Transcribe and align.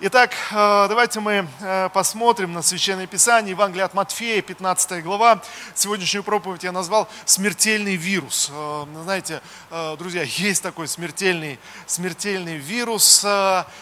Итак, 0.00 0.30
э, 0.52 0.86
давайте 0.88 1.18
мы 1.18 1.48
э, 1.60 1.88
посмотрим 1.92 2.52
на 2.52 2.62
Священное 2.62 3.08
Писание, 3.08 3.50
Евангелие 3.50 3.84
от 3.84 3.94
Матфея, 3.94 4.40
15 4.42 5.02
глава. 5.02 5.42
Сегодняшнюю 5.74 6.22
проповедь 6.22 6.62
я 6.62 6.70
назвал 6.70 7.08
«Смертельный 7.24 7.96
вирус». 7.96 8.48
Э, 8.54 8.84
знаете, 9.02 9.42
друзья, 9.98 10.22
есть 10.22 10.62
такой 10.62 10.86
смертельный, 10.86 11.58
смертельный 11.88 12.58
вирус. 12.58 13.26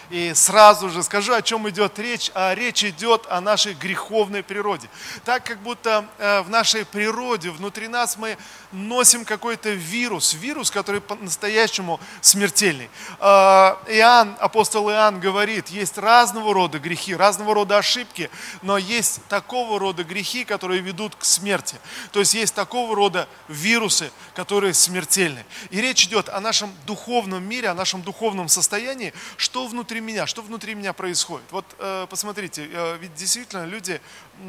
И 0.09 0.33
сразу 0.35 0.89
же 0.89 1.03
скажу, 1.03 1.35
о 1.35 1.43
чем 1.43 1.69
идет 1.69 1.99
речь. 1.99 2.31
А 2.35 2.55
речь 2.55 2.83
идет 2.83 3.27
о 3.29 3.43
нашей 3.43 3.75
греховной 3.75 4.43
природе. 4.43 4.89
Так, 5.25 5.45
как 5.45 5.59
будто 5.61 6.07
в 6.19 6.47
нашей 6.49 6.87
природе, 6.87 7.51
внутри 7.51 7.89
нас 7.89 8.17
мы 8.17 8.39
носим 8.77 9.25
какой-то 9.25 9.71
вирус. 9.71 10.35
Вирус, 10.35 10.71
который 10.71 11.01
по-настоящему 11.01 12.01
смертельный. 12.21 12.91
Иоанн, 13.21 14.37
апостол 14.41 14.91
Иоанн 14.91 15.21
говорит, 15.21 15.69
есть 15.69 15.99
разного 15.99 16.53
рода 16.55 16.79
грехи, 16.79 17.15
разного 17.15 17.55
рода 17.55 17.79
ошибки, 17.79 18.31
но 18.63 18.79
есть 18.79 19.21
такого 19.29 19.79
рода 19.79 20.05
грехи, 20.05 20.45
которые 20.45 20.81
ведут 20.81 21.17
к 21.17 21.25
смерти. 21.25 21.77
То 22.13 22.21
есть 22.21 22.35
есть 22.35 22.55
такого 22.55 22.95
рода 22.95 23.29
вирусы, 23.49 24.11
которые 24.35 24.75
смертельны. 24.75 25.45
И 25.71 25.81
речь 25.81 26.05
идет 26.05 26.29
о 26.29 26.41
нашем 26.41 26.73
духовном 26.87 27.43
мире, 27.49 27.69
о 27.69 27.75
нашем 27.75 28.03
духовном 28.03 28.49
состоянии, 28.49 29.13
что 29.37 29.67
внутри 29.67 30.01
меня, 30.01 30.27
что 30.27 30.43
внутри 30.43 30.75
меня 30.75 30.93
происходит. 30.93 31.47
Вот 31.51 31.65
э, 31.79 32.07
посмотрите, 32.09 32.69
э, 32.71 32.99
ведь 33.01 33.15
действительно 33.15 33.65
люди 33.65 34.01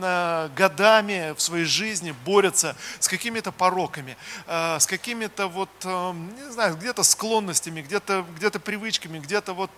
э, 0.01 0.49
годами 0.55 1.33
в 1.35 1.41
своей 1.41 1.65
жизни 1.65 2.13
борются 2.25 2.75
с 2.99 3.07
какими-то 3.07 3.51
пороками, 3.51 4.16
с 4.45 4.85
какими-то 4.87 5.47
вот, 5.47 5.69
не 5.83 6.51
знаю, 6.51 6.75
где-то 6.75 7.03
склонностями, 7.03 7.81
где-то 7.81 8.25
где 8.35 8.49
привычками, 8.49 9.19
где-то 9.19 9.53
вот 9.53 9.71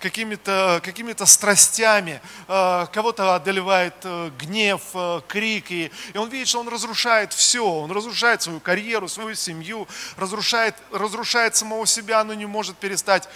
какими-то 0.00 0.80
какими 0.82 1.08
страстями, 1.24 2.20
э, 2.48 2.86
кого-то 2.92 3.34
одолевает 3.34 3.94
э, 4.04 4.30
гнев, 4.38 4.82
э, 4.94 5.20
крик, 5.26 5.70
и, 5.70 5.90
и 6.12 6.18
он 6.18 6.28
видит, 6.28 6.48
что 6.48 6.60
он 6.60 6.68
разрушает 6.68 7.32
все, 7.32 7.64
он 7.64 7.90
разрушает 7.90 8.42
свою 8.42 8.60
карьеру, 8.60 9.08
свою 9.08 9.34
семью, 9.34 9.88
разрушает, 10.16 10.74
разрушает 10.92 11.56
самого 11.56 11.86
себя, 11.86 12.24
но 12.24 12.34
не 12.34 12.46
может 12.46 12.76
перестать 12.76 13.28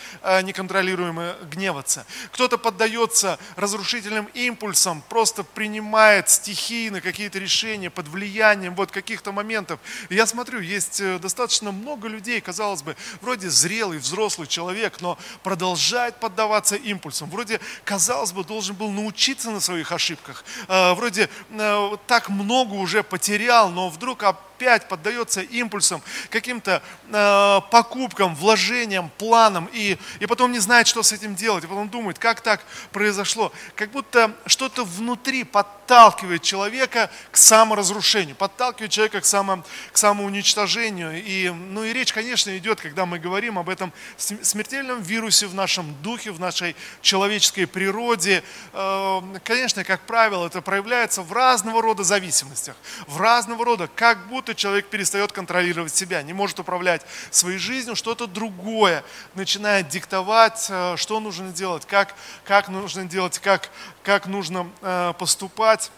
неконтролируемо 0.42 1.36
гневаться. 1.50 2.06
Кто-то 2.32 2.58
поддается 2.58 3.38
разрушительным 3.56 4.26
импульсам, 4.34 5.02
просто 5.08 5.44
принимает 5.44 6.28
стихийно 6.28 7.00
какие-то 7.00 7.38
решения 7.38 7.90
под 7.90 8.08
влиянием 8.08 8.74
вот 8.74 8.90
каких-то 8.90 9.32
моментов. 9.32 9.80
И 10.12 10.16
я 10.16 10.26
смотрю, 10.26 10.60
есть 10.60 11.02
достаточно 11.20 11.70
много 11.70 12.08
людей, 12.08 12.40
казалось 12.40 12.82
бы, 12.82 12.96
вроде 13.20 13.50
зрелый, 13.50 13.98
взрослый 13.98 14.46
человек, 14.46 15.00
но 15.00 15.18
продолжает 15.42 16.16
поддаваться 16.16 16.76
импульсам. 16.76 17.28
Вроде 17.30 17.42
вроде, 17.42 17.60
казалось 17.84 18.32
бы, 18.32 18.44
должен 18.44 18.76
был 18.76 18.90
научиться 18.90 19.50
на 19.50 19.60
своих 19.60 19.92
ошибках. 19.92 20.44
Э, 20.68 20.94
вроде 20.94 21.28
э, 21.50 21.96
так 22.06 22.28
много 22.28 22.74
уже 22.74 23.02
потерял, 23.02 23.70
но 23.70 23.88
вдруг 23.88 24.22
опять 24.62 24.86
поддается 24.86 25.40
импульсам, 25.40 26.02
каким-то 26.30 26.82
э, 27.10 27.60
покупкам, 27.70 28.34
вложениям, 28.36 29.10
планам, 29.18 29.68
и, 29.72 29.98
и 30.20 30.26
потом 30.26 30.52
не 30.52 30.60
знает, 30.60 30.86
что 30.86 31.02
с 31.02 31.12
этим 31.12 31.34
делать, 31.34 31.64
и 31.64 31.66
потом 31.66 31.88
думает, 31.88 32.18
как 32.18 32.40
так 32.40 32.60
произошло. 32.92 33.52
Как 33.74 33.90
будто 33.90 34.32
что-то 34.46 34.84
внутри 34.84 35.42
подталкивает 35.42 36.42
человека 36.42 37.10
к 37.32 37.36
саморазрушению, 37.36 38.36
подталкивает 38.36 38.92
человека 38.92 39.20
к, 39.20 39.24
само, 39.24 39.64
к 39.92 39.98
самоуничтожению. 39.98 41.22
И, 41.24 41.50
ну 41.50 41.82
и 41.82 41.92
речь, 41.92 42.12
конечно, 42.12 42.56
идет, 42.56 42.80
когда 42.80 43.04
мы 43.04 43.18
говорим 43.18 43.58
об 43.58 43.68
этом 43.68 43.92
смертельном 44.16 45.02
вирусе 45.02 45.48
в 45.48 45.54
нашем 45.54 45.92
духе, 46.02 46.30
в 46.30 46.38
нашей 46.38 46.76
человеческой 47.00 47.66
природе. 47.66 48.44
Э, 48.72 49.20
конечно, 49.42 49.82
как 49.82 50.02
правило, 50.02 50.46
это 50.46 50.62
проявляется 50.62 51.22
в 51.22 51.32
разного 51.32 51.82
рода 51.82 52.04
зависимостях, 52.04 52.76
в 53.08 53.20
разного 53.20 53.64
рода, 53.64 53.88
как 53.94 54.28
будто 54.28 54.51
что 54.52 54.60
человек 54.60 54.86
перестает 54.88 55.32
контролировать 55.32 55.94
себя, 55.94 56.22
не 56.22 56.34
может 56.34 56.58
управлять 56.58 57.02
своей 57.30 57.56
жизнью, 57.56 57.96
что-то 57.96 58.26
другое 58.26 59.02
начинает 59.34 59.88
диктовать, 59.88 60.66
э, 60.68 60.96
что 60.98 61.20
нужно 61.20 61.52
делать, 61.52 61.86
как, 61.86 62.14
как 62.44 62.68
нужно 62.68 63.04
делать, 63.04 63.38
как, 63.38 63.70
как 64.02 64.26
нужно 64.26 64.70
э, 64.82 65.14
поступать. 65.18 65.90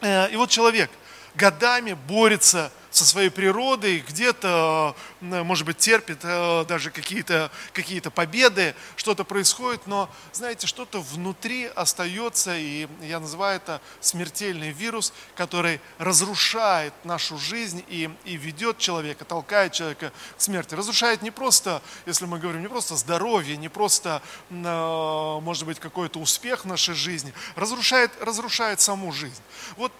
Э, 0.00 0.30
и 0.30 0.36
вот 0.36 0.48
человек 0.48 0.90
годами 1.34 1.92
борется 1.92 2.72
со 2.94 3.04
своей 3.04 3.28
природой, 3.28 4.04
где-то, 4.08 4.94
э, 5.20 5.42
может 5.42 5.66
быть, 5.66 5.78
терпит 5.78 6.20
э, 6.22 6.64
даже 6.68 6.92
какие-то 6.92 7.50
какие 7.72 7.98
победы, 7.98 8.74
что-то 8.94 9.24
происходит, 9.24 9.88
но, 9.88 10.08
знаете, 10.32 10.68
что-то 10.68 11.00
внутри 11.00 11.66
остается, 11.74 12.56
и 12.56 12.86
я 13.02 13.18
называю 13.18 13.56
это 13.56 13.80
смертельный 14.00 14.70
вирус, 14.70 15.12
который 15.34 15.80
разрушает 15.98 16.92
нашу 17.02 17.36
жизнь 17.36 17.84
и, 17.88 18.10
и 18.24 18.36
ведет 18.36 18.78
человека, 18.78 19.24
толкает 19.24 19.72
человека 19.72 20.12
к 20.36 20.40
смерти. 20.40 20.76
Разрушает 20.76 21.20
не 21.20 21.32
просто, 21.32 21.82
если 22.06 22.26
мы 22.26 22.38
говорим, 22.38 22.62
не 22.62 22.68
просто 22.68 22.94
здоровье, 22.94 23.56
не 23.56 23.68
просто, 23.68 24.22
э, 24.50 24.54
может 24.54 25.66
быть, 25.66 25.80
какой-то 25.80 26.20
успех 26.20 26.64
в 26.64 26.68
нашей 26.68 26.94
жизни, 26.94 27.34
разрушает, 27.56 28.12
разрушает 28.20 28.80
саму 28.80 29.10
жизнь. 29.10 29.42
Вот 29.76 29.92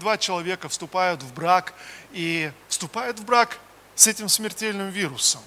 два 0.00 0.18
человека 0.18 0.68
вступают 0.68 1.22
в 1.22 1.32
брак, 1.32 1.74
и 2.12 2.52
вступают 2.68 3.18
в 3.18 3.24
брак 3.24 3.58
с 3.94 4.06
этим 4.06 4.28
смертельным 4.28 4.90
вирусом. 4.90 5.40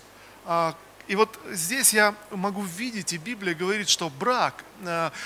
А, 0.45 0.75
и 1.07 1.15
вот 1.15 1.39
здесь 1.51 1.93
я 1.93 2.15
могу 2.31 2.61
видеть, 2.61 3.13
и 3.13 3.17
Библия 3.17 3.53
говорит, 3.53 3.89
что 3.89 4.09
брак 4.09 4.63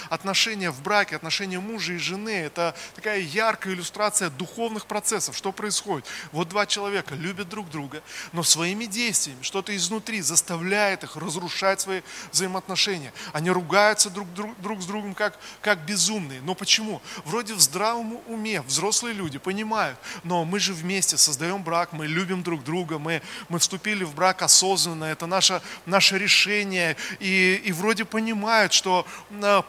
отношения 0.09 0.71
в 0.71 0.81
браке, 0.81 1.15
отношения 1.15 1.59
мужа 1.59 1.93
и 1.93 1.97
жены, 1.97 2.29
это 2.29 2.75
такая 2.95 3.19
яркая 3.19 3.73
иллюстрация 3.73 4.29
духовных 4.29 4.85
процессов. 4.85 5.37
Что 5.37 5.51
происходит? 5.51 6.05
Вот 6.31 6.49
два 6.49 6.65
человека 6.65 7.15
любят 7.15 7.49
друг 7.49 7.69
друга, 7.69 8.01
но 8.33 8.43
своими 8.43 8.85
действиями 8.85 9.41
что-то 9.41 9.75
изнутри 9.75 10.21
заставляет 10.21 11.03
их 11.03 11.15
разрушать 11.15 11.81
свои 11.81 12.01
взаимоотношения. 12.31 13.13
Они 13.33 13.49
ругаются 13.49 14.09
друг, 14.09 14.31
друг, 14.33 14.59
друг 14.61 14.81
с 14.81 14.85
другом 14.85 15.13
как, 15.13 15.37
как 15.61 15.79
безумные. 15.79 16.41
Но 16.41 16.55
почему? 16.55 17.01
Вроде 17.25 17.53
в 17.53 17.59
здравом 17.59 18.19
уме 18.27 18.61
взрослые 18.61 19.13
люди 19.13 19.37
понимают, 19.37 19.97
но 20.23 20.45
мы 20.45 20.59
же 20.59 20.73
вместе 20.73 21.17
создаем 21.17 21.63
брак, 21.63 21.93
мы 21.93 22.07
любим 22.07 22.43
друг 22.43 22.63
друга, 22.63 22.99
мы, 22.99 23.21
мы 23.49 23.59
вступили 23.59 24.03
в 24.03 24.13
брак 24.15 24.41
осознанно, 24.41 25.05
это 25.05 25.25
наше, 25.25 25.61
наше 25.85 26.17
решение, 26.17 26.95
и, 27.19 27.61
и 27.63 27.71
вроде 27.71 28.05
понимают, 28.05 28.73
что 28.73 29.05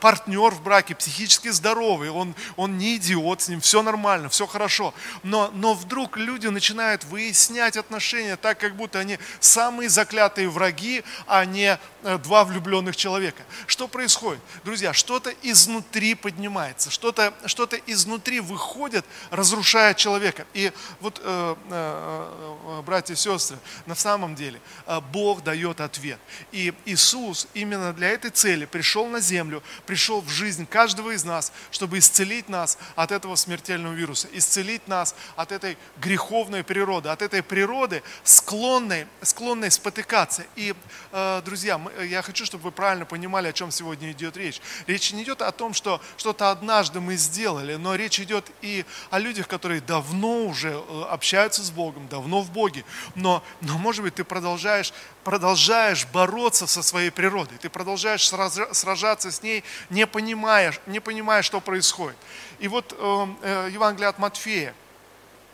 партнер 0.01 0.51
в 0.51 0.63
браке 0.63 0.95
психически 0.95 1.49
здоровый, 1.49 2.11
он, 2.11 2.35
он 2.57 2.79
не 2.79 2.97
идиот, 2.97 3.43
с 3.43 3.49
ним 3.49 3.61
все 3.61 3.83
нормально, 3.83 4.29
все 4.29 4.47
хорошо. 4.47 4.95
Но, 5.23 5.51
но 5.55 5.75
вдруг 5.75 6.17
люди 6.17 6.47
начинают 6.47 7.05
выяснять 7.05 7.77
отношения 7.77 8.37
так, 8.37 8.59
как 8.59 8.77
будто 8.77 8.99
они 8.99 9.19
самые 9.41 9.89
заклятые 9.89 10.49
враги, 10.49 11.05
а 11.27 11.45
не 11.45 11.79
э, 12.03 12.19
два 12.19 12.45
влюбленных 12.45 12.97
человека. 12.97 13.43
Что 13.67 13.89
происходит? 13.89 14.41
Друзья, 14.65 14.93
что-то 14.93 15.33
изнутри 15.43 16.15
поднимается, 16.15 16.91
что-то 16.91 17.33
что 17.47 17.69
изнутри 17.87 18.41
выходит, 18.41 19.05
разрушая 19.31 19.95
человека. 19.95 20.47
И 20.55 20.73
вот, 21.01 21.21
э, 21.23 21.57
э, 21.71 22.79
э, 22.79 22.83
братья 22.83 23.15
и 23.15 23.17
сестры, 23.17 23.59
на 23.87 23.95
самом 23.95 24.35
деле 24.35 24.61
э, 24.87 25.01
Бог 25.13 25.43
дает 25.43 25.81
ответ. 25.81 26.19
И 26.53 26.73
Иисус 26.85 27.47
именно 27.55 27.93
для 27.93 28.09
этой 28.09 28.31
цели 28.31 28.65
пришел 28.65 29.07
на 29.07 29.21
землю, 29.21 29.58
пришел 29.87 30.21
в 30.21 30.29
жизнь 30.29 30.67
каждого 30.67 31.11
из 31.11 31.25
нас, 31.25 31.53
чтобы 31.71 31.99
исцелить 31.99 32.49
нас 32.49 32.79
от 32.97 33.13
этого 33.13 33.37
смертельного 33.37 33.93
вируса, 33.93 34.29
исцелить 34.33 34.87
нас 34.89 35.15
от 35.37 35.53
этой 35.53 35.77
греховной 35.99 36.65
природы, 36.65 37.09
от 37.09 37.23
этой 37.23 37.43
природы, 37.43 38.03
склонной, 38.25 39.07
склонной 39.23 39.71
спотыкаться. 39.71 40.45
И, 40.57 40.75
э, 41.13 41.43
друзья, 41.45 41.81
я 42.05 42.23
хочу, 42.23 42.45
чтобы 42.45 42.65
вы 42.65 42.71
правильно 42.73 43.07
понимали, 43.07 43.49
о 43.49 43.53
чем 43.53 43.71
сегодня 43.71 44.13
идет 44.13 44.37
речь. 44.37 44.61
Речь 44.87 45.13
не 45.13 45.23
идет 45.23 45.43
о 45.43 45.53
том, 45.53 45.75
что 45.75 46.01
что-то 46.17 46.51
однажды 46.51 47.01
мы 47.01 47.17
сделали, 47.17 47.77
но 47.77 47.95
речь 47.95 48.21
идет 48.21 48.51
и 48.63 48.85
о 49.11 49.19
людях, 49.19 49.49
которые 49.49 49.81
давно 49.81 50.45
уже 50.45 50.71
э, 50.71 51.03
общаются 51.11 51.63
с 51.63 51.71
Богом, 51.71 52.09
давно 52.09 52.43
в 52.43 52.51
Боге, 52.51 52.85
но, 53.15 53.43
но 53.61 53.79
может 53.79 54.03
быть, 54.03 54.15
ты 54.15 54.25
продолжаешь 54.25 54.93
продолжаешь 55.29 56.07
бороться 56.07 56.67
со 56.67 56.83
своей 56.83 57.11
природой, 57.11 57.59
ты 57.59 57.69
продолжаешь 57.69 58.27
сражаться 58.27 59.31
с 59.31 59.43
ней, 59.43 59.48
не 59.91 60.07
понимая, 60.07 60.75
не 60.87 61.01
понимая 61.01 61.43
что 61.43 61.61
происходит. 61.61 62.17
И 62.59 62.69
вот 62.69 62.95
э, 62.97 63.27
э, 63.43 63.69
Евангелие 63.73 64.09
от 64.09 64.19
Матфея, 64.19 64.75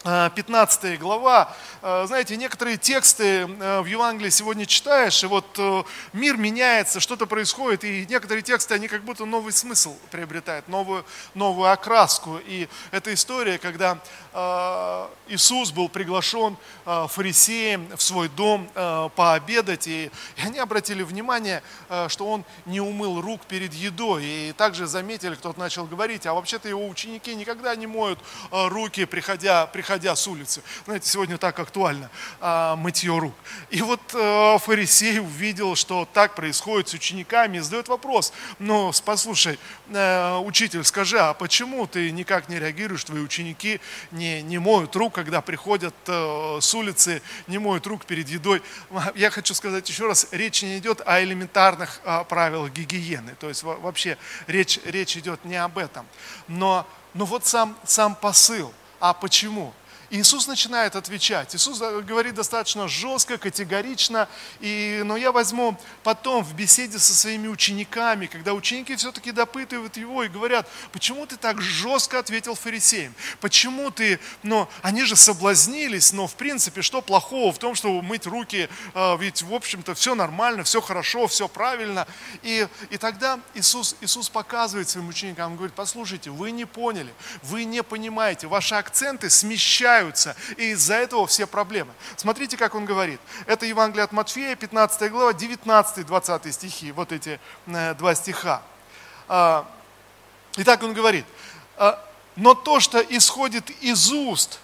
15 0.04 0.84
э, 0.84 0.96
глава. 0.98 1.54
Э, 1.80 2.04
знаете, 2.06 2.36
некоторые 2.36 2.76
тексты 2.76 3.24
э, 3.24 3.80
в 3.80 3.86
Евангелии 3.86 4.28
сегодня 4.28 4.66
читаешь, 4.66 5.24
и 5.24 5.26
вот 5.26 5.58
мир 6.12 6.36
меняется, 6.36 7.00
что-то 7.00 7.26
происходит, 7.26 7.84
и 7.84 8.06
некоторые 8.08 8.42
тексты, 8.42 8.74
они 8.74 8.88
как 8.88 9.02
будто 9.02 9.24
новый 9.24 9.52
смысл 9.52 9.96
приобретают, 10.10 10.68
новую, 10.68 11.06
новую 11.34 11.70
окраску. 11.70 12.38
И 12.46 12.68
эта 12.90 13.14
история, 13.14 13.58
когда 13.58 13.98
Иисус 15.28 15.70
был 15.70 15.88
приглашен 15.88 16.56
фарисеем 16.84 17.88
в 17.96 18.02
свой 18.02 18.28
дом 18.28 18.68
пообедать, 19.14 19.86
и 19.86 20.10
они 20.42 20.58
обратили 20.58 21.02
внимание, 21.02 21.62
что 22.08 22.26
он 22.26 22.44
не 22.66 22.80
умыл 22.80 23.20
рук 23.20 23.42
перед 23.46 23.72
едой. 23.74 24.24
И 24.24 24.54
также 24.56 24.86
заметили, 24.86 25.34
кто-то 25.34 25.58
начал 25.58 25.86
говорить, 25.86 26.26
а 26.26 26.34
вообще-то 26.34 26.68
его 26.68 26.86
ученики 26.86 27.34
никогда 27.34 27.74
не 27.76 27.86
моют 27.86 28.18
руки, 28.50 29.04
приходя, 29.04 29.66
приходя 29.66 29.93
проходя 29.94 30.16
с 30.16 30.26
улицы. 30.26 30.60
Знаете, 30.86 31.08
сегодня 31.08 31.38
так 31.38 31.56
актуально 31.60 32.10
а, 32.40 32.74
мытье 32.74 33.16
рук. 33.16 33.32
И 33.70 33.80
вот 33.80 34.00
а, 34.12 34.58
фарисей 34.58 35.20
увидел, 35.20 35.76
что 35.76 36.08
так 36.12 36.34
происходит 36.34 36.88
с 36.88 36.94
учениками, 36.94 37.58
и 37.58 37.60
задает 37.60 37.86
вопрос, 37.86 38.32
ну, 38.58 38.90
послушай, 39.04 39.56
а, 39.94 40.40
учитель, 40.40 40.82
скажи, 40.82 41.16
а 41.16 41.32
почему 41.32 41.86
ты 41.86 42.10
никак 42.10 42.48
не 42.48 42.58
реагируешь, 42.58 43.04
твои 43.04 43.20
ученики 43.20 43.80
не, 44.10 44.42
не 44.42 44.58
моют 44.58 44.96
рук, 44.96 45.14
когда 45.14 45.40
приходят 45.40 45.94
а, 46.08 46.58
с 46.60 46.74
улицы, 46.74 47.22
не 47.46 47.58
моют 47.58 47.86
рук 47.86 48.04
перед 48.04 48.28
едой? 48.28 48.62
Я 49.14 49.30
хочу 49.30 49.54
сказать 49.54 49.88
еще 49.88 50.08
раз, 50.08 50.26
речь 50.32 50.64
не 50.64 50.78
идет 50.78 51.02
о 51.06 51.22
элементарных 51.22 52.00
а, 52.04 52.24
правилах 52.24 52.72
гигиены, 52.72 53.36
то 53.38 53.48
есть 53.48 53.62
вообще 53.62 54.18
речь, 54.48 54.80
речь 54.84 55.16
идет 55.16 55.44
не 55.44 55.54
об 55.54 55.78
этом. 55.78 56.04
Но, 56.48 56.84
но 57.14 57.24
вот 57.26 57.46
сам, 57.46 57.76
сам 57.84 58.16
посыл. 58.16 58.74
А 59.04 59.12
почему? 59.12 59.74
Иисус 60.14 60.46
начинает 60.46 60.94
отвечать. 60.94 61.56
Иисус 61.56 61.80
говорит 61.80 62.36
достаточно 62.36 62.86
жестко, 62.86 63.36
категорично. 63.36 64.28
И, 64.60 65.02
но 65.04 65.16
я 65.16 65.32
возьму 65.32 65.76
потом 66.04 66.44
в 66.44 66.54
беседе 66.54 67.00
со 67.00 67.12
своими 67.12 67.48
учениками, 67.48 68.26
когда 68.26 68.54
ученики 68.54 68.94
все-таки 68.94 69.32
допытывают 69.32 69.96
его 69.96 70.22
и 70.22 70.28
говорят, 70.28 70.68
почему 70.92 71.26
ты 71.26 71.36
так 71.36 71.60
жестко 71.60 72.20
ответил 72.20 72.54
фарисеям? 72.54 73.12
Почему 73.40 73.90
ты, 73.90 74.20
ну, 74.44 74.68
они 74.82 75.02
же 75.02 75.16
соблазнились, 75.16 76.12
но 76.12 76.28
в 76.28 76.36
принципе, 76.36 76.82
что 76.82 77.02
плохого 77.02 77.52
в 77.52 77.58
том, 77.58 77.74
чтобы 77.74 78.00
мыть 78.00 78.26
руки, 78.26 78.68
а, 78.94 79.16
ведь 79.16 79.42
в 79.42 79.52
общем-то 79.52 79.96
все 79.96 80.14
нормально, 80.14 80.62
все 80.62 80.80
хорошо, 80.80 81.26
все 81.26 81.48
правильно. 81.48 82.06
И, 82.44 82.68
и 82.90 82.98
тогда 82.98 83.40
Иисус, 83.54 83.96
Иисус 84.00 84.28
показывает 84.28 84.88
своим 84.88 85.08
ученикам, 85.08 85.50
он 85.50 85.56
говорит, 85.56 85.74
послушайте, 85.74 86.30
вы 86.30 86.52
не 86.52 86.66
поняли, 86.66 87.12
вы 87.42 87.64
не 87.64 87.82
понимаете, 87.82 88.46
ваши 88.46 88.76
акценты 88.76 89.28
смещают 89.28 90.03
теряются, 90.04 90.36
и 90.56 90.70
из-за 90.70 90.94
этого 90.94 91.26
все 91.26 91.46
проблемы. 91.46 91.92
Смотрите, 92.16 92.56
как 92.56 92.74
он 92.74 92.84
говорит. 92.84 93.20
Это 93.46 93.66
Евангелие 93.66 94.04
от 94.04 94.12
Матфея, 94.12 94.56
15 94.56 95.10
глава, 95.10 95.32
19-20 95.32 96.52
стихи, 96.52 96.92
вот 96.92 97.12
эти 97.12 97.40
э, 97.66 97.94
два 97.94 98.14
стиха. 98.14 98.62
А, 99.28 99.66
итак, 100.56 100.82
он 100.82 100.92
говорит, 100.92 101.24
«А, 101.76 102.04
но 102.36 102.54
то, 102.54 102.80
что 102.80 103.00
исходит 103.00 103.70
из 103.82 104.10
уст, 104.10 104.60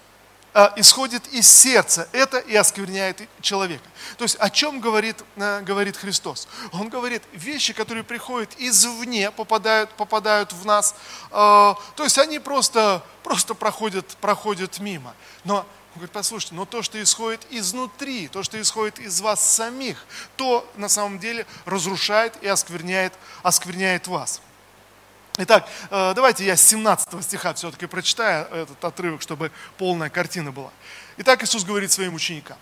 исходит 0.75 1.27
из 1.27 1.47
сердца, 1.47 2.09
это 2.11 2.37
и 2.39 2.55
оскверняет 2.55 3.21
человека. 3.41 3.83
То 4.17 4.23
есть 4.23 4.35
о 4.35 4.49
чем 4.49 4.79
говорит, 4.79 5.23
э, 5.37 5.61
говорит 5.61 5.97
Христос? 5.97 6.47
Он 6.73 6.89
говорит, 6.89 7.23
вещи, 7.31 7.73
которые 7.73 8.03
приходят 8.03 8.49
извне, 8.57 9.31
попадают, 9.31 9.91
попадают 9.91 10.53
в 10.53 10.65
нас, 10.65 10.95
то 11.29 11.77
есть 11.99 12.17
они 12.17 12.39
просто, 12.39 13.03
просто 13.23 13.53
проходят, 13.53 14.05
проходят 14.19 14.79
мимо. 14.79 15.13
Но 15.43 15.65
он 15.93 15.95
говорит, 15.95 16.11
послушайте, 16.11 16.55
но 16.55 16.65
то, 16.65 16.81
что 16.81 17.01
исходит 17.01 17.45
изнутри, 17.49 18.29
то, 18.29 18.43
что 18.43 18.59
исходит 18.61 18.99
из 18.99 19.19
вас 19.19 19.45
самих, 19.45 20.05
то 20.37 20.69
на 20.77 20.87
самом 20.87 21.19
деле 21.19 21.45
разрушает 21.65 22.33
и 22.41 22.47
оскверняет, 22.47 23.13
оскверняет 23.43 24.07
вас. 24.07 24.41
Итак, 25.37 25.67
э, 25.89 26.13
давайте 26.13 26.45
я 26.45 26.57
с 26.57 26.61
17 26.61 27.23
стиха 27.23 27.53
все-таки 27.53 27.85
прочитаю 27.85 28.47
этот 28.47 28.83
отрывок, 28.83 29.21
чтобы 29.21 29.51
полная 29.77 30.09
картина 30.09 30.51
была. 30.51 30.71
Итак, 31.17 31.43
Иисус 31.43 31.63
говорит 31.63 31.91
своим 31.91 32.15
ученикам, 32.15 32.57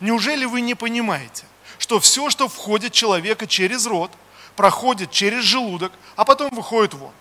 неужели 0.00 0.46
вы 0.46 0.62
не 0.62 0.74
понимаете, 0.74 1.44
что 1.78 2.00
все, 2.00 2.30
что 2.30 2.48
входит 2.48 2.92
человека 2.92 3.46
через 3.46 3.84
рот, 3.84 4.10
проходит 4.56 5.10
через 5.10 5.44
желудок, 5.44 5.92
а 6.16 6.24
потом 6.24 6.50
выходит 6.50 6.94
вон. 6.94 7.12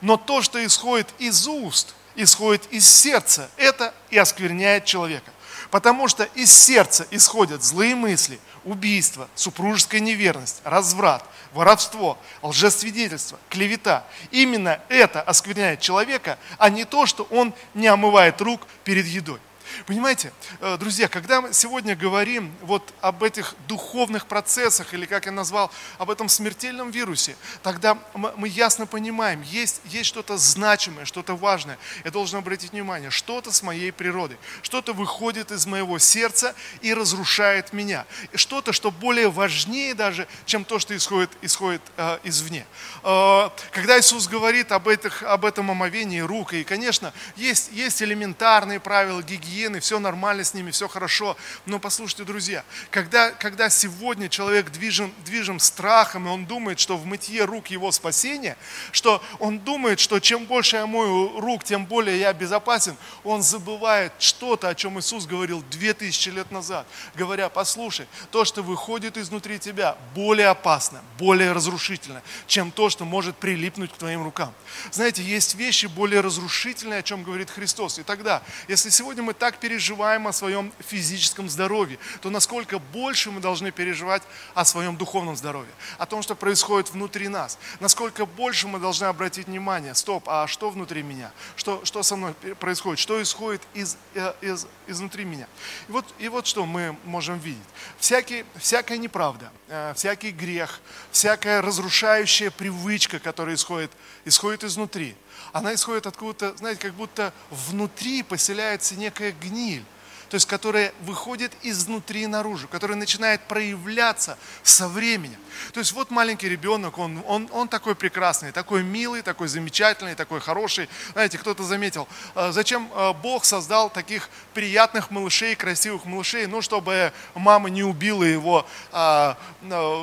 Но 0.00 0.16
то, 0.16 0.40
что 0.40 0.64
исходит 0.64 1.08
из 1.18 1.46
уст, 1.46 1.94
исходит 2.14 2.66
из 2.70 2.88
сердца. 2.88 3.50
Это 3.56 3.92
и 4.08 4.16
оскверняет 4.16 4.86
человека. 4.86 5.30
Потому 5.70 6.08
что 6.08 6.24
из 6.34 6.52
сердца 6.52 7.06
исходят 7.10 7.62
злые 7.62 7.94
мысли, 7.94 8.40
убийство, 8.64 9.28
супружеская 9.34 10.00
неверность, 10.00 10.60
разврат, 10.64 11.24
воровство, 11.52 12.18
лжесвидетельство, 12.42 13.38
клевета. 13.48 14.04
Именно 14.30 14.80
это 14.88 15.22
оскверняет 15.22 15.80
человека, 15.80 16.38
а 16.58 16.70
не 16.70 16.84
то, 16.84 17.06
что 17.06 17.24
он 17.30 17.54
не 17.74 17.86
омывает 17.86 18.40
рук 18.40 18.66
перед 18.84 19.06
едой. 19.06 19.40
Понимаете, 19.86 20.32
э, 20.60 20.76
друзья, 20.78 21.08
когда 21.08 21.40
мы 21.40 21.52
сегодня 21.52 21.96
говорим 21.96 22.52
вот 22.62 22.92
об 23.00 23.22
этих 23.22 23.54
духовных 23.68 24.26
процессах, 24.26 24.94
или 24.94 25.06
как 25.06 25.26
я 25.26 25.32
назвал, 25.32 25.70
об 25.98 26.10
этом 26.10 26.28
смертельном 26.28 26.90
вирусе, 26.90 27.36
тогда 27.62 27.98
мы 28.14 28.48
ясно 28.48 28.86
понимаем, 28.86 29.42
есть, 29.42 29.80
есть 29.84 30.06
что-то 30.06 30.36
значимое, 30.36 31.04
что-то 31.04 31.36
важное. 31.36 31.78
Я 32.04 32.10
должен 32.10 32.38
обратить 32.38 32.72
внимание, 32.72 33.10
что-то 33.10 33.52
с 33.52 33.62
моей 33.62 33.92
природы, 33.92 34.36
что-то 34.62 34.92
выходит 34.92 35.50
из 35.50 35.66
моего 35.66 35.98
сердца 35.98 36.54
и 36.80 36.92
разрушает 36.94 37.72
меня. 37.72 38.06
Что-то, 38.34 38.72
что 38.72 38.90
более 38.90 39.30
важнее 39.30 39.94
даже, 39.94 40.26
чем 40.46 40.64
то, 40.64 40.78
что 40.78 40.96
исходит, 40.96 41.30
исходит 41.42 41.82
э, 41.96 42.18
извне. 42.24 42.66
Э, 43.02 43.50
когда 43.70 43.98
Иисус 43.98 44.28
говорит 44.28 44.72
об, 44.72 44.88
этих, 44.88 45.22
об 45.22 45.44
этом 45.44 45.70
омовении 45.70 46.20
рук, 46.20 46.54
и, 46.54 46.64
конечно, 46.64 47.12
есть, 47.36 47.70
есть 47.72 48.02
элементарные 48.02 48.80
правила 48.80 49.22
гигиены, 49.22 49.59
гигиены, 49.60 49.80
все 49.80 49.98
нормально 49.98 50.44
с 50.44 50.54
ними, 50.54 50.70
все 50.70 50.88
хорошо. 50.88 51.36
Но 51.66 51.78
послушайте, 51.78 52.24
друзья, 52.24 52.64
когда, 52.90 53.30
когда 53.32 53.68
сегодня 53.68 54.28
человек 54.28 54.70
движим, 54.70 55.12
движим 55.24 55.58
страхом, 55.58 56.26
и 56.26 56.30
он 56.30 56.46
думает, 56.46 56.78
что 56.78 56.96
в 56.96 57.06
мытье 57.06 57.44
рук 57.44 57.68
его 57.68 57.92
спасение, 57.92 58.56
что 58.92 59.22
он 59.38 59.58
думает, 59.58 60.00
что 60.00 60.18
чем 60.20 60.46
больше 60.46 60.76
я 60.76 60.86
мою 60.86 61.40
рук, 61.40 61.64
тем 61.64 61.86
более 61.86 62.18
я 62.18 62.32
безопасен, 62.32 62.96
он 63.24 63.42
забывает 63.42 64.12
что-то, 64.18 64.68
о 64.68 64.74
чем 64.74 64.98
Иисус 64.98 65.26
говорил 65.26 65.62
2000 65.70 66.28
лет 66.30 66.50
назад, 66.50 66.86
говоря, 67.14 67.48
послушай, 67.48 68.06
то, 68.30 68.44
что 68.44 68.62
выходит 68.62 69.16
изнутри 69.16 69.58
тебя, 69.58 69.96
более 70.14 70.48
опасно, 70.48 71.02
более 71.18 71.52
разрушительно, 71.52 72.22
чем 72.46 72.70
то, 72.70 72.88
что 72.88 73.04
может 73.04 73.36
прилипнуть 73.36 73.92
к 73.92 73.96
твоим 73.96 74.22
рукам. 74.24 74.52
Знаете, 74.90 75.22
есть 75.22 75.54
вещи 75.54 75.86
более 75.86 76.20
разрушительные, 76.20 77.00
о 77.00 77.02
чем 77.02 77.22
говорит 77.22 77.50
Христос. 77.50 77.98
И 77.98 78.02
тогда, 78.02 78.42
если 78.68 78.90
сегодня 78.90 79.22
мы 79.22 79.34
так 79.34 79.49
так 79.50 79.58
переживаем 79.58 80.28
о 80.28 80.32
своем 80.32 80.72
физическом 80.78 81.50
здоровье, 81.50 81.98
то 82.20 82.30
насколько 82.30 82.78
больше 82.78 83.32
мы 83.32 83.40
должны 83.40 83.72
переживать 83.72 84.22
о 84.54 84.64
своем 84.64 84.96
духовном 84.96 85.36
здоровье, 85.36 85.72
о 85.98 86.06
том, 86.06 86.22
что 86.22 86.36
происходит 86.36 86.90
внутри 86.90 87.26
нас. 87.26 87.58
Насколько 87.80 88.26
больше 88.26 88.68
мы 88.68 88.78
должны 88.78 89.06
обратить 89.06 89.48
внимание, 89.48 89.96
стоп, 89.96 90.28
а 90.28 90.46
что 90.46 90.70
внутри 90.70 91.02
меня? 91.02 91.32
Что, 91.56 91.84
что 91.84 92.04
со 92.04 92.14
мной 92.14 92.34
происходит? 92.60 93.00
Что 93.00 93.20
исходит 93.20 93.60
из, 93.74 93.96
э, 94.14 94.32
из, 94.40 94.68
изнутри 94.86 95.24
меня? 95.24 95.48
И 95.88 95.92
вот, 95.92 96.04
и 96.20 96.28
вот 96.28 96.46
что 96.46 96.64
мы 96.64 96.96
можем 97.04 97.40
видеть. 97.40 97.58
Всякий, 97.98 98.44
всякая 98.54 98.98
неправда, 98.98 99.50
э, 99.66 99.94
всякий 99.96 100.30
грех, 100.30 100.80
всякая 101.10 101.60
разрушающая 101.60 102.52
привычка, 102.52 103.18
которая 103.18 103.56
исходит, 103.56 103.90
исходит 104.24 104.62
изнутри– 104.62 105.16
она 105.52 105.74
исходит 105.74 106.06
откуда-то, 106.06 106.56
знаете, 106.56 106.80
как 106.80 106.94
будто 106.94 107.32
внутри 107.50 108.22
поселяется 108.22 108.96
некая 108.96 109.32
гниль 109.32 109.84
то 110.30 110.36
есть 110.36 110.46
которая 110.46 110.92
выходит 111.02 111.52
изнутри 111.62 112.28
наружу, 112.28 112.68
которая 112.68 112.96
начинает 112.96 113.40
проявляться 113.42 114.38
со 114.62 114.88
временем. 114.88 115.38
То 115.72 115.80
есть 115.80 115.90
вот 115.90 116.12
маленький 116.12 116.48
ребенок, 116.48 116.98
он, 116.98 117.22
он, 117.26 117.48
он 117.52 117.66
такой 117.66 117.96
прекрасный, 117.96 118.52
такой 118.52 118.84
милый, 118.84 119.22
такой 119.22 119.48
замечательный, 119.48 120.14
такой 120.14 120.40
хороший. 120.40 120.88
Знаете, 121.12 121.36
кто-то 121.36 121.64
заметил, 121.64 122.06
«А 122.36 122.52
зачем 122.52 122.88
а, 122.94 123.12
Бог 123.12 123.44
создал 123.44 123.90
таких 123.90 124.30
приятных 124.54 125.10
малышей, 125.10 125.56
красивых 125.56 126.04
малышей, 126.04 126.46
ну, 126.46 126.62
чтобы 126.62 127.12
мама 127.34 127.68
не 127.68 127.82
убила 127.82 128.22
его, 128.22 128.64
а, 128.92 129.36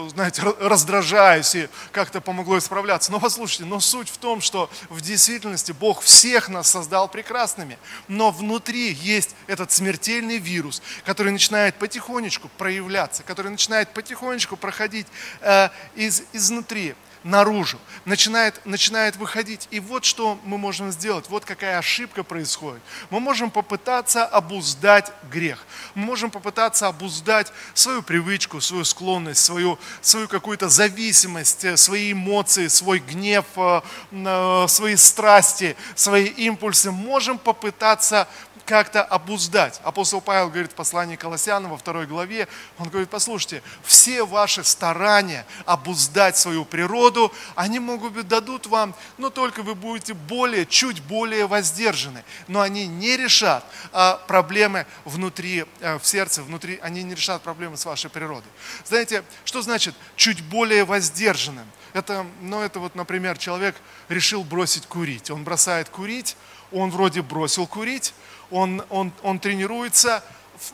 знаете, 0.10 0.42
раздражаясь 0.60 1.56
и 1.56 1.70
как-то 1.94 2.20
помогло 2.20 2.58
исправляться. 2.58 3.14
Но 3.14 3.22
послушайте, 3.22 3.64
но 3.64 3.80
суть 3.80 4.10
в 4.10 4.18
том, 4.18 4.42
что 4.42 4.70
в 4.90 5.00
действительности 5.00 5.72
Бог 5.72 6.02
всех 6.02 6.50
нас 6.50 6.70
создал 6.70 7.08
прекрасными, 7.08 7.80
но 8.10 8.30
внутри 8.30 8.92
есть 8.92 9.34
этот 9.48 9.72
смертельный 9.72 10.17
смертельный 10.18 10.38
вирус, 10.38 10.82
который 11.06 11.32
начинает 11.32 11.76
потихонечку 11.76 12.50
проявляться, 12.58 13.24
который 13.24 13.50
начинает 13.52 13.90
потихонечку 13.90 14.58
проходить 14.58 15.08
э, 15.42 15.70
из, 15.96 16.24
изнутри 16.34 16.96
наружу, 17.24 17.78
начинает, 18.06 18.66
начинает 18.66 19.16
выходить. 19.18 19.68
И 19.72 19.80
вот 19.80 20.06
что 20.06 20.40
мы 20.44 20.58
можем 20.58 20.92
сделать, 20.92 21.30
вот 21.30 21.46
какая 21.46 21.78
ошибка 21.78 22.24
происходит. 22.24 22.82
Мы 23.10 23.20
можем 23.20 23.52
попытаться 23.52 24.26
обуздать 24.26 25.12
грех, 25.32 25.66
мы 25.94 26.06
можем 26.06 26.32
попытаться 26.32 26.88
обуздать 26.88 27.52
свою 27.74 28.02
привычку, 28.02 28.62
свою 28.62 28.86
склонность, 28.86 29.44
свою, 29.44 29.78
свою 30.02 30.28
какую-то 30.28 30.70
зависимость, 30.70 31.66
э, 31.66 31.78
свои 31.78 32.14
эмоции, 32.14 32.68
свой 32.68 33.00
гнев, 33.00 33.46
э, 33.56 33.82
э, 34.12 34.66
свои 34.68 34.96
страсти, 34.96 35.76
свои 35.96 36.26
импульсы. 36.26 36.92
Можем 36.92 37.38
попытаться 37.38 38.28
как-то 38.68 39.02
обуздать. 39.02 39.80
Апостол 39.84 40.20
Павел 40.20 40.50
говорит 40.50 40.74
в 40.74 40.76
послании 40.76 41.16
Колоссянам 41.16 41.72
во 41.72 41.78
второй 41.78 42.06
главе, 42.06 42.50
он 42.78 42.90
говорит, 42.90 43.10
послушайте, 43.10 43.64
все 43.82 44.26
ваши 44.26 44.64
старания 44.64 45.46
обуздать 45.66 46.38
свою 46.38 46.66
природу, 46.66 47.34
они 47.56 47.80
могут 47.80 48.14
быть 48.14 48.28
дадут 48.28 48.68
вам, 48.68 48.94
но 49.18 49.30
только 49.30 49.64
вы 49.64 49.74
будете 49.74 50.14
более, 50.14 50.66
чуть 50.66 51.02
более 51.02 51.48
воздержаны. 51.48 52.26
Но 52.50 52.60
они 52.60 52.88
не 52.88 53.16
решат 53.16 53.66
а, 53.94 54.18
проблемы 54.28 54.86
внутри, 55.06 55.66
а, 55.82 55.98
в 55.98 56.06
сердце, 56.06 56.44
внутри, 56.44 56.78
они 56.84 57.04
не 57.04 57.16
решат 57.16 57.42
проблемы 57.42 57.78
с 57.78 57.86
вашей 57.86 58.10
природой. 58.10 58.52
Знаете, 58.86 59.24
что 59.46 59.62
значит 59.62 59.96
чуть 60.18 60.44
более 60.44 60.84
воздержанным? 60.84 61.68
Это, 61.94 62.26
ну, 62.42 62.60
это 62.60 62.82
вот, 62.82 62.96
например, 62.96 63.38
человек 63.38 63.78
решил 64.10 64.44
бросить 64.44 64.86
курить. 64.88 65.32
Он 65.32 65.46
бросает 65.46 65.88
курить, 65.88 66.36
он 66.72 66.92
вроде 66.92 67.22
бросил 67.22 67.66
курить, 67.66 68.14
он, 68.52 68.84
он, 68.90 69.12
он 69.24 69.40
тренируется 69.40 70.24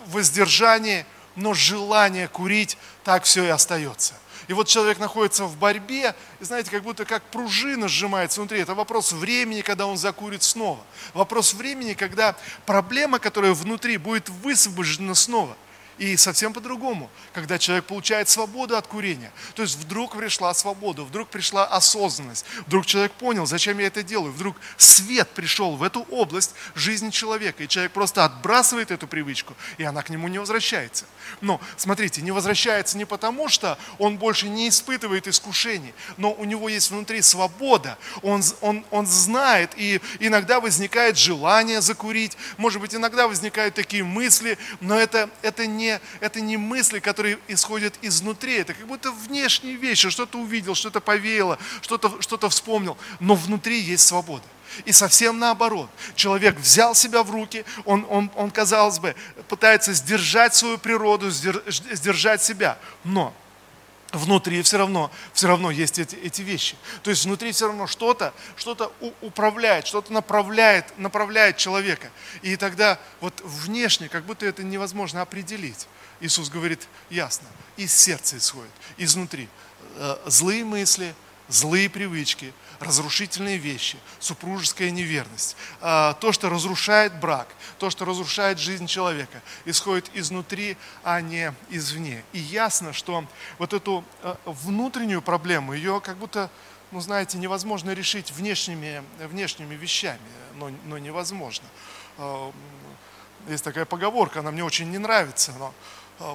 в 0.05 0.13
воздержании, 0.13 1.05
но 1.35 1.53
желание 1.53 2.27
курить 2.27 2.77
так 3.03 3.23
все 3.23 3.43
и 3.43 3.49
остается. 3.49 4.13
И 4.47 4.53
вот 4.53 4.67
человек 4.67 4.99
находится 4.99 5.45
в 5.45 5.57
борьбе, 5.57 6.15
и 6.39 6.43
знаете, 6.43 6.69
как 6.69 6.83
будто 6.83 7.05
как 7.05 7.23
пружина 7.23 7.87
сжимается 7.87 8.41
внутри. 8.41 8.59
Это 8.59 8.75
вопрос 8.75 9.13
времени, 9.13 9.61
когда 9.61 9.87
он 9.87 9.97
закурит 9.97 10.43
снова. 10.43 10.83
Вопрос 11.13 11.53
времени, 11.53 11.93
когда 11.93 12.35
проблема, 12.65 13.19
которая 13.19 13.53
внутри, 13.53 13.97
будет 13.97 14.27
высвобождена 14.29 15.15
снова. 15.15 15.55
И 15.97 16.17
совсем 16.17 16.53
по-другому, 16.53 17.09
когда 17.33 17.59
человек 17.59 17.85
получает 17.85 18.27
свободу 18.27 18.75
от 18.75 18.87
курения. 18.87 19.31
То 19.53 19.61
есть 19.61 19.77
вдруг 19.77 20.17
пришла 20.17 20.53
свобода, 20.53 21.03
вдруг 21.03 21.29
пришла 21.29 21.65
осознанность, 21.65 22.45
вдруг 22.65 22.85
человек 22.85 23.11
понял, 23.11 23.45
зачем 23.45 23.77
я 23.77 23.87
это 23.87 24.01
делаю, 24.01 24.31
вдруг 24.31 24.57
свет 24.77 25.29
пришел 25.29 25.75
в 25.75 25.83
эту 25.83 26.01
область 26.09 26.55
жизни 26.73 27.11
человека, 27.11 27.63
и 27.63 27.67
человек 27.67 27.91
просто 27.91 28.25
отбрасывает 28.25 28.89
эту 28.89 29.07
привычку, 29.07 29.55
и 29.77 29.83
она 29.83 30.01
к 30.01 30.09
нему 30.09 30.27
не 30.27 30.39
возвращается. 30.39 31.05
Но, 31.41 31.61
смотрите, 31.77 32.21
не 32.21 32.31
возвращается 32.31 32.97
не 32.97 33.05
потому, 33.05 33.47
что 33.47 33.77
он 33.99 34.17
больше 34.17 34.49
не 34.49 34.69
испытывает 34.69 35.27
искушений, 35.27 35.93
но 36.17 36.33
у 36.33 36.43
него 36.43 36.69
есть 36.69 36.89
внутри 36.89 37.21
свобода, 37.21 37.97
он, 38.23 38.41
он, 38.61 38.83
он 38.89 39.05
знает, 39.05 39.71
и 39.75 40.01
иногда 40.19 40.59
возникает 40.59 41.17
желание 41.17 41.81
закурить, 41.81 42.35
может 42.57 42.81
быть, 42.81 42.95
иногда 42.95 43.27
возникают 43.27 43.75
такие 43.75 44.03
мысли, 44.03 44.57
но 44.79 44.97
это, 44.97 45.29
это 45.41 45.67
не 45.67 45.82
не, 45.83 46.01
это 46.19 46.41
не 46.41 46.57
мысли, 46.57 46.99
которые 46.99 47.37
исходят 47.47 47.93
изнутри, 48.01 48.55
это 48.55 48.73
как 48.73 48.87
будто 48.87 49.11
внешние 49.11 49.75
вещи, 49.75 50.09
что-то 50.09 50.39
увидел, 50.39 50.75
что-то 50.75 50.99
повеяло, 50.99 51.57
что-то 51.81 52.21
что 52.21 52.49
вспомнил, 52.49 52.97
но 53.19 53.35
внутри 53.35 53.79
есть 53.79 54.07
свобода. 54.07 54.43
И 54.85 54.91
совсем 54.91 55.37
наоборот. 55.39 55.89
Человек 56.15 56.57
взял 56.57 56.95
себя 56.95 57.21
в 57.23 57.31
руки, 57.31 57.63
он, 57.85 58.05
он, 58.09 58.31
он 58.35 58.49
казалось 58.49 58.99
бы, 58.99 59.15
пытается 59.47 59.93
сдержать 59.93 60.55
свою 60.55 60.77
природу, 60.77 61.29
сдержать 61.29 62.41
себя. 62.43 62.77
Но 63.03 63.33
внутри 64.13 64.61
все 64.61 64.77
равно, 64.77 65.11
все 65.33 65.47
равно 65.47 65.71
есть 65.71 65.99
эти, 65.99 66.15
эти 66.15 66.41
вещи. 66.41 66.75
То 67.01 67.09
есть 67.09 67.25
внутри 67.25 67.51
все 67.51 67.67
равно 67.67 67.87
что-то, 67.87 68.33
что-то 68.55 68.93
управляет, 69.21 69.87
что-то 69.87 70.13
направляет, 70.13 70.97
направляет 70.97 71.57
человека. 71.57 72.11
И 72.43 72.55
тогда 72.55 72.99
вот 73.19 73.41
внешне, 73.43 74.07
как 74.07 74.23
будто 74.25 74.45
это 74.45 74.63
невозможно 74.63 75.21
определить. 75.21 75.87
Иисус 76.21 76.49
говорит 76.49 76.87
ясно, 77.09 77.47
из 77.75 77.93
сердца 77.93 78.37
исходит, 78.37 78.71
изнутри. 78.97 79.49
Э, 79.95 80.17
злые 80.27 80.63
мысли, 80.63 81.13
злые 81.49 81.89
привычки, 81.89 82.53
разрушительные 82.83 83.57
вещи, 83.57 83.97
супружеская 84.19 84.91
неверность, 84.91 85.55
а, 85.81 86.13
то, 86.13 86.31
что 86.31 86.49
разрушает 86.49 87.19
брак, 87.19 87.47
то, 87.79 87.89
что 87.89 88.05
разрушает 88.05 88.59
жизнь 88.59 88.87
человека, 88.87 89.41
исходит 89.65 90.09
изнутри, 90.13 90.77
а 91.03 91.21
не 91.21 91.53
извне. 91.69 92.23
И 92.33 92.39
ясно, 92.39 92.93
что 92.93 93.25
вот 93.57 93.73
эту 93.73 94.03
а, 94.21 94.37
внутреннюю 94.45 95.21
проблему, 95.21 95.73
ее 95.73 96.01
как 96.01 96.17
будто, 96.17 96.49
ну 96.91 96.99
знаете, 96.99 97.37
невозможно 97.37 97.91
решить 97.91 98.31
внешними, 98.31 99.03
внешними 99.19 99.75
вещами, 99.75 100.19
но, 100.55 100.69
но 100.85 100.97
невозможно. 100.97 101.65
А, 102.17 102.51
есть 103.47 103.63
такая 103.63 103.85
поговорка, 103.85 104.39
она 104.39 104.51
мне 104.51 104.63
очень 104.63 104.89
не 104.89 104.97
нравится, 104.97 105.53
но 105.59 105.73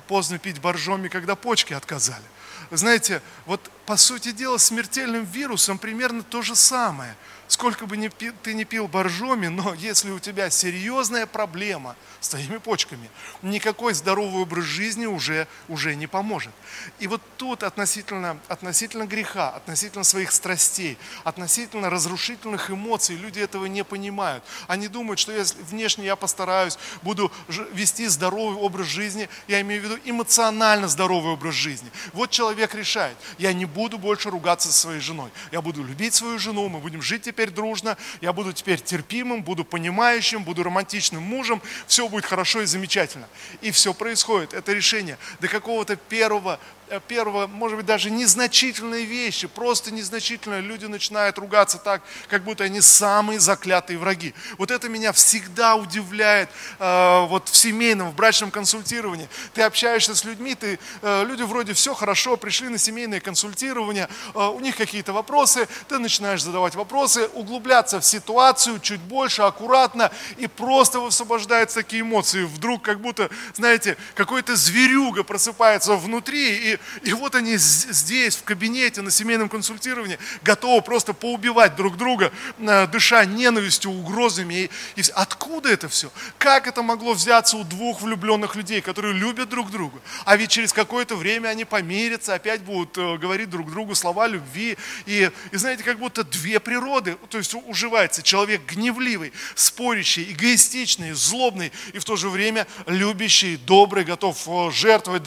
поздно 0.06 0.38
пить 0.38 0.60
боржоми, 0.60 1.08
когда 1.08 1.34
почки 1.34 1.72
отказали. 1.72 2.24
Знаете, 2.70 3.22
вот 3.46 3.60
по 3.86 3.96
сути 3.96 4.32
дела 4.32 4.58
смертельным 4.58 5.24
вирусом 5.24 5.78
примерно 5.78 6.22
то 6.22 6.42
же 6.42 6.54
самое– 6.54 7.14
сколько 7.48 7.86
бы 7.86 7.96
ни 7.96 8.08
ты 8.08 8.54
не 8.54 8.64
пил 8.64 8.86
боржоми, 8.86 9.48
но 9.48 9.74
если 9.78 10.10
у 10.10 10.20
тебя 10.20 10.50
серьезная 10.50 11.26
проблема 11.26 11.96
с 12.20 12.28
твоими 12.28 12.58
почками, 12.58 13.10
никакой 13.42 13.94
здоровый 13.94 14.42
образ 14.42 14.64
жизни 14.64 15.06
уже, 15.06 15.48
уже 15.68 15.94
не 15.96 16.06
поможет. 16.06 16.52
И 16.98 17.06
вот 17.06 17.22
тут 17.36 17.62
относительно, 17.62 18.38
относительно 18.48 19.06
греха, 19.06 19.50
относительно 19.50 20.04
своих 20.04 20.32
страстей, 20.32 20.98
относительно 21.24 21.90
разрушительных 21.90 22.70
эмоций, 22.70 23.16
люди 23.16 23.40
этого 23.40 23.66
не 23.66 23.84
понимают. 23.84 24.44
Они 24.66 24.88
думают, 24.88 25.18
что 25.18 25.32
если 25.32 25.60
внешне 25.62 26.06
я 26.06 26.16
постараюсь, 26.16 26.78
буду 27.02 27.32
вести 27.72 28.06
здоровый 28.06 28.58
образ 28.58 28.86
жизни, 28.86 29.28
я 29.46 29.60
имею 29.60 29.80
в 29.80 29.84
виду 29.84 29.98
эмоционально 30.04 30.88
здоровый 30.88 31.32
образ 31.32 31.54
жизни. 31.54 31.90
Вот 32.12 32.30
человек 32.30 32.74
решает, 32.74 33.16
я 33.38 33.52
не 33.52 33.64
буду 33.64 33.98
больше 33.98 34.30
ругаться 34.30 34.68
со 34.68 34.78
своей 34.78 35.00
женой, 35.00 35.30
я 35.52 35.62
буду 35.62 35.82
любить 35.82 36.14
свою 36.14 36.38
жену, 36.38 36.68
мы 36.68 36.80
будем 36.80 37.00
жить 37.00 37.22
теперь 37.22 37.37
дружно, 37.46 37.96
я 38.20 38.32
буду 38.32 38.52
теперь 38.52 38.80
терпимым, 38.80 39.42
буду 39.42 39.64
понимающим, 39.64 40.42
буду 40.44 40.62
романтичным 40.62 41.22
мужем, 41.22 41.62
все 41.86 42.08
будет 42.08 42.24
хорошо 42.24 42.62
и 42.62 42.66
замечательно. 42.66 43.28
И 43.60 43.70
все 43.70 43.94
происходит, 43.94 44.52
это 44.54 44.72
решение 44.72 45.16
до 45.40 45.48
какого-то 45.48 45.96
первого 45.96 46.58
первого, 47.08 47.46
может 47.46 47.76
быть, 47.76 47.86
даже 47.86 48.10
незначительные 48.10 49.04
вещи, 49.04 49.46
просто 49.46 49.90
незначительные, 49.90 50.60
люди 50.60 50.86
начинают 50.86 51.38
ругаться 51.38 51.78
так, 51.78 52.02
как 52.28 52.44
будто 52.44 52.64
они 52.64 52.80
самые 52.80 53.40
заклятые 53.40 53.98
враги. 53.98 54.34
Вот 54.58 54.70
это 54.70 54.88
меня 54.88 55.12
всегда 55.12 55.76
удивляет 55.76 56.48
э, 56.78 57.26
вот 57.26 57.48
в 57.48 57.56
семейном, 57.56 58.10
в 58.10 58.14
брачном 58.14 58.50
консультировании. 58.50 59.28
Ты 59.54 59.62
общаешься 59.62 60.14
с 60.14 60.24
людьми, 60.24 60.54
ты, 60.54 60.78
э, 61.02 61.24
люди 61.24 61.42
вроде 61.42 61.72
все 61.72 61.94
хорошо, 61.94 62.36
пришли 62.36 62.68
на 62.68 62.78
семейное 62.78 63.20
консультирование, 63.20 64.08
э, 64.34 64.38
у 64.38 64.60
них 64.60 64.76
какие-то 64.76 65.12
вопросы, 65.12 65.68
ты 65.88 65.98
начинаешь 65.98 66.42
задавать 66.42 66.74
вопросы, 66.74 67.28
углубляться 67.34 68.00
в 68.00 68.04
ситуацию 68.04 68.80
чуть 68.80 69.00
больше, 69.00 69.42
аккуратно, 69.42 70.10
и 70.36 70.46
просто 70.46 71.00
высвобождаются 71.00 71.76
такие 71.76 72.02
эмоции. 72.02 72.44
Вдруг 72.44 72.82
как 72.82 73.00
будто, 73.00 73.30
знаете, 73.54 73.96
какой-то 74.14 74.56
зверюга 74.56 75.22
просыпается 75.22 75.96
внутри, 75.96 76.72
и 76.72 76.77
и, 77.02 77.12
вот 77.12 77.34
они 77.34 77.56
здесь, 77.56 78.36
в 78.36 78.44
кабинете, 78.44 79.02
на 79.02 79.10
семейном 79.10 79.48
консультировании, 79.48 80.18
готовы 80.42 80.82
просто 80.82 81.12
поубивать 81.12 81.76
друг 81.76 81.96
друга, 81.96 82.32
э, 82.58 82.86
дыша 82.86 83.24
ненавистью, 83.24 83.90
угрозами. 83.90 84.54
И, 84.54 84.70
и 84.96 85.02
откуда 85.14 85.70
это 85.70 85.88
все? 85.88 86.10
Как 86.38 86.66
это 86.66 86.82
могло 86.82 87.14
взяться 87.14 87.56
у 87.56 87.64
двух 87.64 88.02
влюбленных 88.02 88.56
людей, 88.56 88.80
которые 88.80 89.14
любят 89.14 89.48
друг 89.48 89.70
друга? 89.70 89.98
А 90.24 90.36
ведь 90.36 90.50
через 90.50 90.72
какое-то 90.72 91.16
время 91.16 91.48
они 91.48 91.64
помирятся, 91.64 92.34
опять 92.34 92.62
будут 92.62 92.96
э, 92.98 93.16
говорить 93.18 93.50
друг 93.50 93.70
другу 93.70 93.94
слова 93.94 94.26
любви. 94.26 94.76
И, 95.06 95.30
и 95.50 95.56
знаете, 95.56 95.82
как 95.82 95.98
будто 95.98 96.24
две 96.24 96.60
природы, 96.60 97.16
то 97.30 97.38
есть 97.38 97.54
уживается 97.54 98.22
человек 98.22 98.62
гневливый, 98.66 99.32
спорящий, 99.54 100.32
эгоистичный, 100.32 101.12
злобный 101.12 101.72
и 101.92 101.98
в 101.98 102.04
то 102.04 102.16
же 102.16 102.28
время 102.28 102.66
любящий, 102.86 103.56
добрый, 103.56 104.04
готов 104.04 104.36
э, 104.46 104.70
жертвовать, 104.72 105.22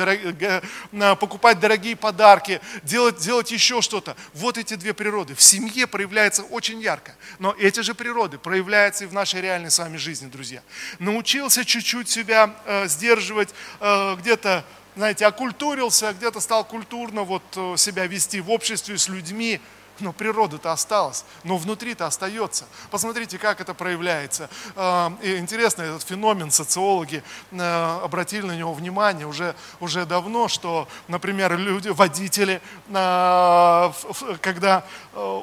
покупать 1.19 1.40
покупать 1.41 1.59
дорогие 1.59 1.95
подарки, 1.95 2.61
делать, 2.83 3.17
делать 3.17 3.51
еще 3.51 3.81
что-то. 3.81 4.15
Вот 4.35 4.59
эти 4.59 4.75
две 4.75 4.93
природы. 4.93 5.33
В 5.33 5.41
семье 5.41 5.87
проявляется 5.87 6.43
очень 6.43 6.79
ярко. 6.79 7.15
Но 7.39 7.55
эти 7.57 7.79
же 7.79 7.95
природы 7.95 8.37
проявляются 8.37 9.05
и 9.05 9.07
в 9.07 9.13
нашей 9.13 9.41
реальной 9.41 9.71
с 9.71 9.79
вами 9.79 9.97
жизни, 9.97 10.27
друзья. 10.27 10.61
Научился 10.99 11.65
чуть-чуть 11.65 12.07
себя 12.07 12.53
э, 12.65 12.87
сдерживать, 12.87 13.49
э, 13.79 14.15
где-то, 14.19 14.63
знаете, 14.95 15.25
окультурился, 15.25 16.13
где-то 16.13 16.41
стал 16.41 16.63
культурно 16.63 17.23
вот 17.23 17.43
э, 17.55 17.73
себя 17.75 18.05
вести 18.05 18.39
в 18.39 18.51
обществе 18.51 18.99
с 18.99 19.09
людьми. 19.09 19.59
Но 19.99 20.13
природа-то 20.13 20.71
осталась, 20.71 21.25
но 21.43 21.57
внутри-то 21.57 22.05
остается. 22.05 22.65
Посмотрите, 22.89 23.37
как 23.37 23.61
это 23.61 23.73
проявляется. 23.73 24.49
А, 24.75 25.13
и 25.21 25.37
интересно, 25.37 25.83
этот 25.83 26.03
феномен 26.03 26.51
социологи 26.51 27.23
а, 27.51 28.01
обратили 28.03 28.45
на 28.45 28.55
него 28.55 28.73
внимание 28.73 29.27
уже, 29.27 29.55
уже 29.79 30.05
давно, 30.05 30.47
что, 30.47 30.87
например, 31.07 31.57
люди, 31.57 31.89
водители, 31.89 32.61
а, 32.93 33.93
когда 34.41 34.83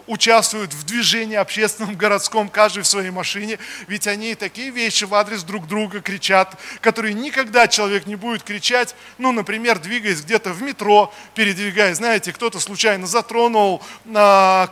участвуют 0.07 0.73
в 0.73 0.85
движении 0.85 1.37
общественном, 1.37 1.95
городском, 1.95 2.49
каждый 2.49 2.83
в 2.83 2.87
своей 2.87 3.11
машине, 3.11 3.59
ведь 3.87 4.07
они 4.07 4.35
такие 4.35 4.71
вещи 4.71 5.05
в 5.05 5.15
адрес 5.15 5.43
друг 5.43 5.67
друга 5.67 6.01
кричат, 6.01 6.57
которые 6.81 7.15
никогда 7.15 7.69
человек 7.69 8.07
не 8.07 8.17
будет 8.17 8.43
кричать, 8.43 8.95
ну, 9.19 9.33
например, 9.33 9.79
двигаясь 9.79 10.23
где-то 10.23 10.53
в 10.53 10.63
метро, 10.63 11.13
передвигаясь, 11.35 11.99
знаете, 11.99 12.33
кто-то 12.33 12.61
случайно 12.61 13.07
затронул, 13.07 13.83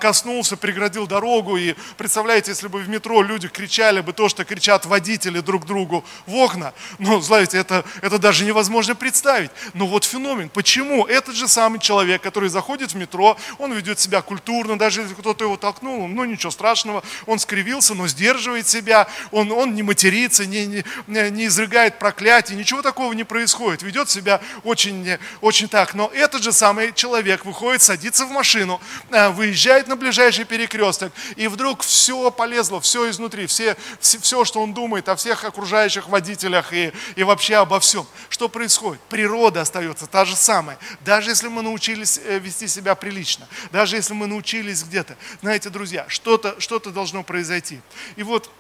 коснулся, 0.00 0.56
преградил 0.56 1.06
дорогу. 1.06 1.56
И 1.56 1.75
представляете, 1.97 2.50
если 2.50 2.68
бы 2.68 2.80
в 2.80 2.88
метро 2.88 3.23
люди 3.23 3.49
кричали 3.49 4.00
бы 4.00 4.12
то, 4.12 4.28
что 4.28 4.45
кричат 4.45 4.87
водители 4.87 5.40
друг 5.40 5.66
другу 5.66 6.04
в 6.26 6.35
окна, 6.35 6.73
ну, 6.99 7.21
знаете, 7.21 7.59
это, 7.59 7.85
это 8.02 8.18
даже 8.18 8.45
невозможно 8.45 8.95
представить. 8.95 9.50
Но 9.75 9.87
вот 9.87 10.04
феномен. 10.04 10.49
Почему? 10.49 11.06
Этот 11.06 11.35
же 11.35 11.49
самый 11.49 11.80
человек, 11.80 12.23
который 12.23 12.49
заходит 12.49 12.92
в 12.92 12.97
метро, 12.97 13.37
он 13.59 13.73
ведет 13.73 13.99
себя 13.99 14.23
культурно, 14.23 14.78
даже 14.78 15.02
если 15.02 15.14
кто-то 15.14 15.45
его 15.45 15.56
толкнул, 15.56 16.06
ну, 16.09 16.25
ничего 16.25 16.50
страшного, 16.50 17.02
он 17.26 17.38
скривился, 17.38 17.95
но 17.95 18.09
сдерживает 18.09 18.66
себя, 18.68 19.06
он, 19.30 19.52
он 19.52 19.75
не 19.75 19.83
матерится, 19.83 20.47
не, 20.47 20.66
не, 20.66 20.85
не 21.06 21.47
изрыгает 21.47 21.99
проклятие, 21.99 22.59
ничего 22.59 22.83
такого 22.83 23.12
не 23.12 23.25
происходит, 23.25 23.83
ведет 23.83 24.11
себя 24.11 24.40
очень, 24.64 25.18
очень 25.40 25.68
так. 25.68 25.95
Но 25.95 26.11
этот 26.14 26.42
же 26.42 26.52
самый 26.52 26.92
человек 26.92 27.45
выходит, 27.45 27.83
садится 27.83 28.26
в 28.26 28.30
машину, 28.30 28.80
э, 29.11 29.28
выезжает 29.30 29.55
выезжает 29.56 29.88
на 29.88 29.96
ближайший 29.96 30.44
перекресток, 30.44 31.14
и 31.34 31.48
вдруг 31.48 31.82
все 31.82 32.30
полезло, 32.30 32.78
все 32.78 33.08
изнутри, 33.08 33.46
все, 33.46 33.75
все, 34.00 34.20
все 34.20 34.44
что 34.44 34.60
он 34.60 34.75
думает 34.75 35.08
о 35.08 35.16
всех 35.16 35.44
окружающих 35.44 36.08
водителях 36.08 36.75
и, 36.75 36.92
и 37.16 37.22
вообще 37.22 37.56
обо 37.56 37.80
всем. 37.80 38.06
Что 38.28 38.50
происходит? 38.50 39.00
Природа 39.08 39.62
остается 39.62 40.06
та 40.06 40.26
же 40.26 40.36
самая. 40.36 40.78
Даже 41.00 41.30
если 41.30 41.48
мы 41.48 41.62
научились 41.62 42.20
э, 42.22 42.38
вести 42.38 42.68
себя 42.68 42.94
прилично, 42.94 43.48
даже 43.72 43.96
если 43.96 44.12
мы 44.12 44.26
научились 44.26 44.84
где-то. 44.84 45.16
Знаете, 45.40 45.70
друзья, 45.70 46.04
что-то 46.08 46.60
что 46.60 46.78
должно 46.78 47.22
произойти. 47.22 47.80
И 48.16 48.22
вот 48.22 48.50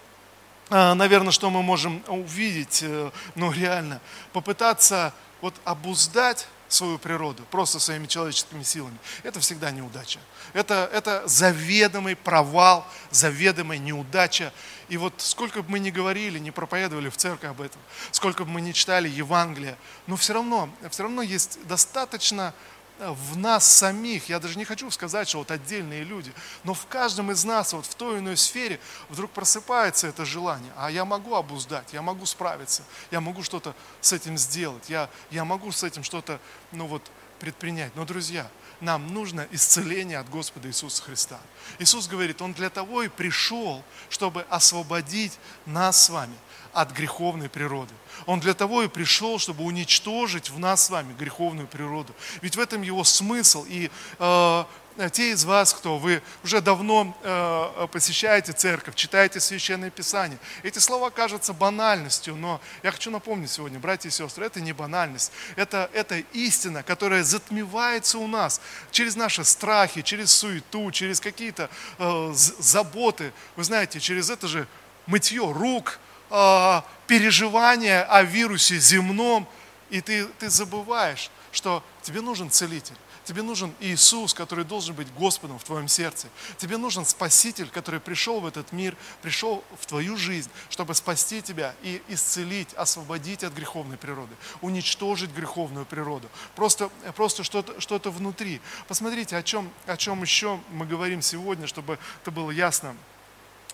а, 0.70 0.94
наверное, 0.94 1.30
что 1.30 1.50
мы 1.50 1.62
можем 1.62 2.02
увидеть, 2.08 2.80
э, 2.82 3.10
ну 3.34 3.52
реально, 3.52 4.00
попытаться 4.32 5.12
вот 5.42 5.54
обуздать 5.64 6.48
свою 6.68 6.98
природу 6.98 7.44
просто 7.50 7.78
своими 7.78 8.06
человеческими 8.06 8.62
силами, 8.62 8.98
это 9.22 9.40
всегда 9.40 9.70
неудача. 9.70 10.20
Это, 10.52 10.88
это 10.92 11.22
заведомый 11.26 12.16
провал, 12.16 12.86
заведомая 13.10 13.78
неудача. 13.78 14.52
И 14.88 14.96
вот 14.96 15.14
сколько 15.18 15.62
бы 15.62 15.70
мы 15.72 15.78
ни 15.78 15.90
говорили, 15.90 16.38
не 16.38 16.50
проповедовали 16.50 17.08
в 17.08 17.16
церкви 17.16 17.48
об 17.48 17.60
этом, 17.60 17.80
сколько 18.10 18.44
бы 18.44 18.50
мы 18.50 18.60
ни 18.60 18.72
читали 18.72 19.08
Евангелие, 19.08 19.76
но 20.06 20.16
все 20.16 20.34
равно, 20.34 20.70
все 20.90 21.02
равно 21.02 21.22
есть 21.22 21.58
достаточно 21.66 22.54
в 22.98 23.36
нас 23.36 23.66
самих, 23.66 24.28
я 24.28 24.38
даже 24.38 24.58
не 24.58 24.64
хочу 24.64 24.90
сказать, 24.90 25.28
что 25.28 25.38
вот 25.38 25.50
отдельные 25.50 26.02
люди, 26.02 26.32
но 26.64 26.74
в 26.74 26.86
каждом 26.86 27.30
из 27.30 27.44
нас 27.44 27.72
вот 27.72 27.86
в 27.86 27.94
той 27.94 28.14
или 28.14 28.20
иной 28.20 28.36
сфере 28.36 28.80
вдруг 29.08 29.30
просыпается 29.30 30.06
это 30.06 30.24
желание, 30.24 30.72
а 30.76 30.90
я 30.90 31.04
могу 31.04 31.34
обуздать, 31.34 31.92
я 31.92 32.02
могу 32.02 32.24
справиться, 32.26 32.82
я 33.10 33.20
могу 33.20 33.42
что-то 33.42 33.74
с 34.00 34.12
этим 34.12 34.38
сделать, 34.38 34.88
я, 34.88 35.10
я 35.30 35.44
могу 35.44 35.72
с 35.72 35.82
этим 35.82 36.02
что-то, 36.02 36.40
ну 36.72 36.86
вот, 36.86 37.02
предпринять. 37.38 37.94
Но, 37.96 38.04
друзья, 38.04 38.50
нам 38.80 39.12
нужно 39.12 39.46
исцеление 39.50 40.18
от 40.18 40.28
Господа 40.28 40.68
Иисуса 40.68 41.02
Христа. 41.02 41.40
Иисус 41.78 42.08
говорит, 42.08 42.42
Он 42.42 42.52
для 42.52 42.70
того 42.70 43.02
и 43.02 43.08
пришел, 43.08 43.82
чтобы 44.10 44.42
освободить 44.50 45.38
нас 45.64 46.04
с 46.04 46.10
вами 46.10 46.36
от 46.72 46.92
греховной 46.92 47.48
природы. 47.48 47.94
Он 48.26 48.38
для 48.38 48.52
того 48.52 48.82
и 48.82 48.88
пришел, 48.88 49.38
чтобы 49.38 49.64
уничтожить 49.64 50.50
в 50.50 50.58
нас 50.58 50.84
с 50.84 50.90
вами 50.90 51.14
греховную 51.14 51.66
природу. 51.66 52.14
Ведь 52.42 52.56
в 52.56 52.60
этом 52.60 52.82
его 52.82 53.02
смысл. 53.02 53.64
И 53.66 53.90
э, 54.18 54.64
те 55.12 55.30
из 55.32 55.44
вас, 55.44 55.74
кто 55.74 55.98
вы 55.98 56.22
уже 56.42 56.60
давно 56.60 57.16
э, 57.22 57.86
посещаете 57.92 58.52
церковь, 58.52 58.94
читаете 58.94 59.40
Священное 59.40 59.90
Писание, 59.90 60.38
эти 60.62 60.78
слова 60.78 61.10
кажутся 61.10 61.52
банальностью, 61.52 62.34
но 62.34 62.60
я 62.82 62.90
хочу 62.90 63.10
напомнить 63.10 63.50
сегодня, 63.50 63.78
братья 63.78 64.08
и 64.08 64.12
сестры, 64.12 64.46
это 64.46 64.60
не 64.60 64.72
банальность, 64.72 65.32
это, 65.56 65.90
это 65.92 66.18
истина, 66.32 66.82
которая 66.82 67.22
затмевается 67.24 68.18
у 68.18 68.26
нас 68.26 68.60
через 68.90 69.16
наши 69.16 69.44
страхи, 69.44 70.02
через 70.02 70.32
суету, 70.32 70.90
через 70.90 71.20
какие-то 71.20 71.68
э, 71.98 72.32
заботы, 72.34 73.32
вы 73.56 73.64
знаете, 73.64 74.00
через 74.00 74.30
это 74.30 74.48
же 74.48 74.66
мытье 75.06 75.52
рук, 75.52 75.98
э, 76.30 76.80
переживание 77.06 78.02
о 78.02 78.22
вирусе 78.22 78.78
земном, 78.78 79.46
и 79.90 80.00
ты, 80.00 80.24
ты 80.38 80.48
забываешь, 80.48 81.30
что 81.52 81.82
тебе 82.02 82.20
нужен 82.20 82.50
целитель. 82.50 82.96
Тебе 83.26 83.42
нужен 83.42 83.74
Иисус, 83.80 84.32
который 84.32 84.64
должен 84.64 84.94
быть 84.94 85.12
Господом 85.14 85.58
в 85.58 85.64
твоем 85.64 85.88
сердце. 85.88 86.28
Тебе 86.58 86.76
нужен 86.76 87.04
Спаситель, 87.04 87.68
который 87.68 87.98
пришел 87.98 88.38
в 88.38 88.46
этот 88.46 88.70
мир, 88.70 88.96
пришел 89.20 89.64
в 89.80 89.84
твою 89.84 90.16
жизнь, 90.16 90.48
чтобы 90.70 90.94
спасти 90.94 91.42
тебя 91.42 91.74
и 91.82 92.00
исцелить, 92.06 92.72
освободить 92.74 93.42
от 93.42 93.52
греховной 93.52 93.96
природы, 93.96 94.32
уничтожить 94.60 95.32
греховную 95.32 95.84
природу. 95.84 96.28
Просто, 96.54 96.88
просто 97.16 97.42
что-то 97.42 97.80
что 97.80 97.98
внутри. 98.12 98.60
Посмотрите, 98.86 99.36
о 99.36 99.42
чем, 99.42 99.72
о 99.86 99.96
чем 99.96 100.22
еще 100.22 100.60
мы 100.70 100.86
говорим 100.86 101.20
сегодня, 101.20 101.66
чтобы 101.66 101.98
это 102.22 102.30
было 102.30 102.52
ясно, 102.52 102.96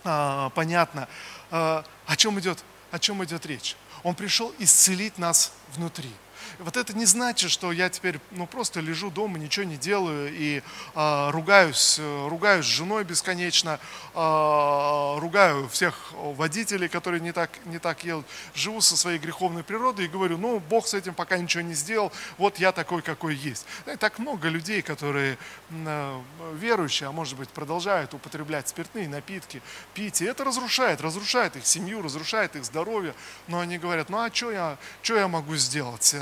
а, 0.03 0.49
понятно, 0.49 1.07
а, 1.51 1.85
о 2.07 2.15
чем 2.15 2.39
идет, 2.39 2.63
о 2.89 2.97
чем 2.97 3.23
идет 3.23 3.45
речь. 3.45 3.75
Он 4.01 4.15
пришел 4.15 4.51
исцелить 4.57 5.19
нас 5.19 5.53
внутри. 5.75 6.09
Вот 6.59 6.77
это 6.77 6.93
не 6.93 7.05
значит, 7.05 7.51
что 7.51 7.71
я 7.71 7.89
теперь 7.89 8.19
ну, 8.31 8.47
просто 8.47 8.79
лежу 8.79 9.09
дома, 9.09 9.37
ничего 9.37 9.65
не 9.65 9.77
делаю 9.77 10.31
и 10.33 10.61
э, 10.95 11.29
ругаюсь, 11.31 11.99
ругаюсь 12.27 12.65
с 12.65 12.69
женой 12.69 13.03
бесконечно, 13.03 13.79
э, 14.13 15.19
ругаю 15.19 15.67
всех 15.69 16.13
водителей, 16.13 16.87
которые 16.87 17.21
не 17.21 17.31
так, 17.31 17.51
не 17.65 17.79
так 17.79 18.03
едут, 18.03 18.25
живу 18.55 18.81
со 18.81 18.97
своей 18.97 19.19
греховной 19.19 19.63
природой 19.63 20.05
и 20.05 20.07
говорю, 20.07 20.37
ну, 20.37 20.59
Бог 20.59 20.87
с 20.87 20.93
этим 20.93 21.13
пока 21.13 21.37
ничего 21.37 21.63
не 21.63 21.73
сделал, 21.73 22.11
вот 22.37 22.59
я 22.59 22.71
такой, 22.71 23.01
какой 23.01 23.35
есть. 23.35 23.65
И 23.85 23.95
так 23.95 24.19
много 24.19 24.49
людей, 24.49 24.81
которые 24.81 25.37
э, 25.69 26.21
верующие, 26.53 27.09
а 27.09 27.11
может 27.11 27.37
быть, 27.37 27.49
продолжают 27.49 28.13
употреблять 28.13 28.67
спиртные 28.67 29.07
напитки, 29.07 29.61
пить, 29.93 30.21
и 30.21 30.25
это 30.25 30.43
разрушает, 30.43 31.01
разрушает 31.01 31.55
их 31.55 31.65
семью, 31.65 32.01
разрушает 32.01 32.55
их 32.55 32.65
здоровье, 32.65 33.13
но 33.47 33.59
они 33.59 33.77
говорят, 33.77 34.09
ну, 34.09 34.19
а 34.19 34.33
что 34.33 34.51
я, 34.51 34.77
что 35.01 35.15
я 35.15 35.27
могу 35.27 35.55
сделать? 35.55 36.15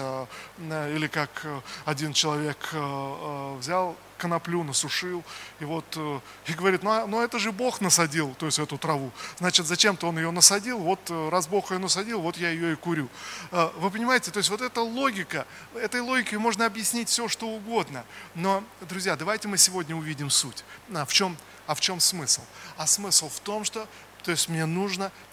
Э, 0.57 0.95
или 0.95 1.07
как 1.07 1.29
э, 1.43 1.61
один 1.85 2.13
человек 2.13 2.57
э, 2.73 3.55
взял 3.57 3.95
коноплю, 4.17 4.63
насушил, 4.63 5.23
и 5.59 5.65
вот, 5.65 5.97
и 6.45 6.53
говорит, 6.53 6.83
ну, 6.83 6.91
а, 6.91 7.07
ну 7.07 7.23
это 7.23 7.39
же 7.39 7.51
Бог 7.51 7.81
насадил, 7.81 8.35
то 8.35 8.45
есть 8.45 8.59
эту 8.59 8.77
траву, 8.77 9.11
значит, 9.39 9.65
зачем-то 9.65 10.07
он 10.07 10.17
ее 10.19 10.29
насадил, 10.29 10.77
вот 10.77 10.99
раз 11.09 11.47
Бог 11.47 11.71
ее 11.71 11.79
насадил, 11.79 12.21
вот 12.21 12.37
я 12.37 12.51
ее 12.51 12.73
и 12.73 12.75
курю. 12.75 13.09
Вы 13.49 13.89
понимаете, 13.89 14.29
то 14.29 14.37
есть 14.37 14.51
вот 14.51 14.61
эта 14.61 14.81
логика, 14.81 15.47
этой 15.73 16.01
логикой 16.01 16.37
можно 16.37 16.67
объяснить 16.67 17.09
все, 17.09 17.27
что 17.27 17.47
угодно, 17.47 18.05
но, 18.35 18.63
друзья, 18.81 19.15
давайте 19.15 19.47
мы 19.47 19.57
сегодня 19.57 19.95
увидим 19.95 20.29
суть. 20.29 20.63
А 20.93 21.05
в 21.05 21.11
чем, 21.11 21.35
а 21.65 21.73
в 21.73 21.81
чем 21.81 21.99
смысл? 21.99 22.41
А 22.77 22.85
смысл 22.85 23.27
в 23.27 23.39
том, 23.39 23.63
что 23.63 23.87
то 24.21 24.29
есть 24.29 24.49
мне 24.49 24.67
нужно 24.67 25.11
Э, 25.11 25.30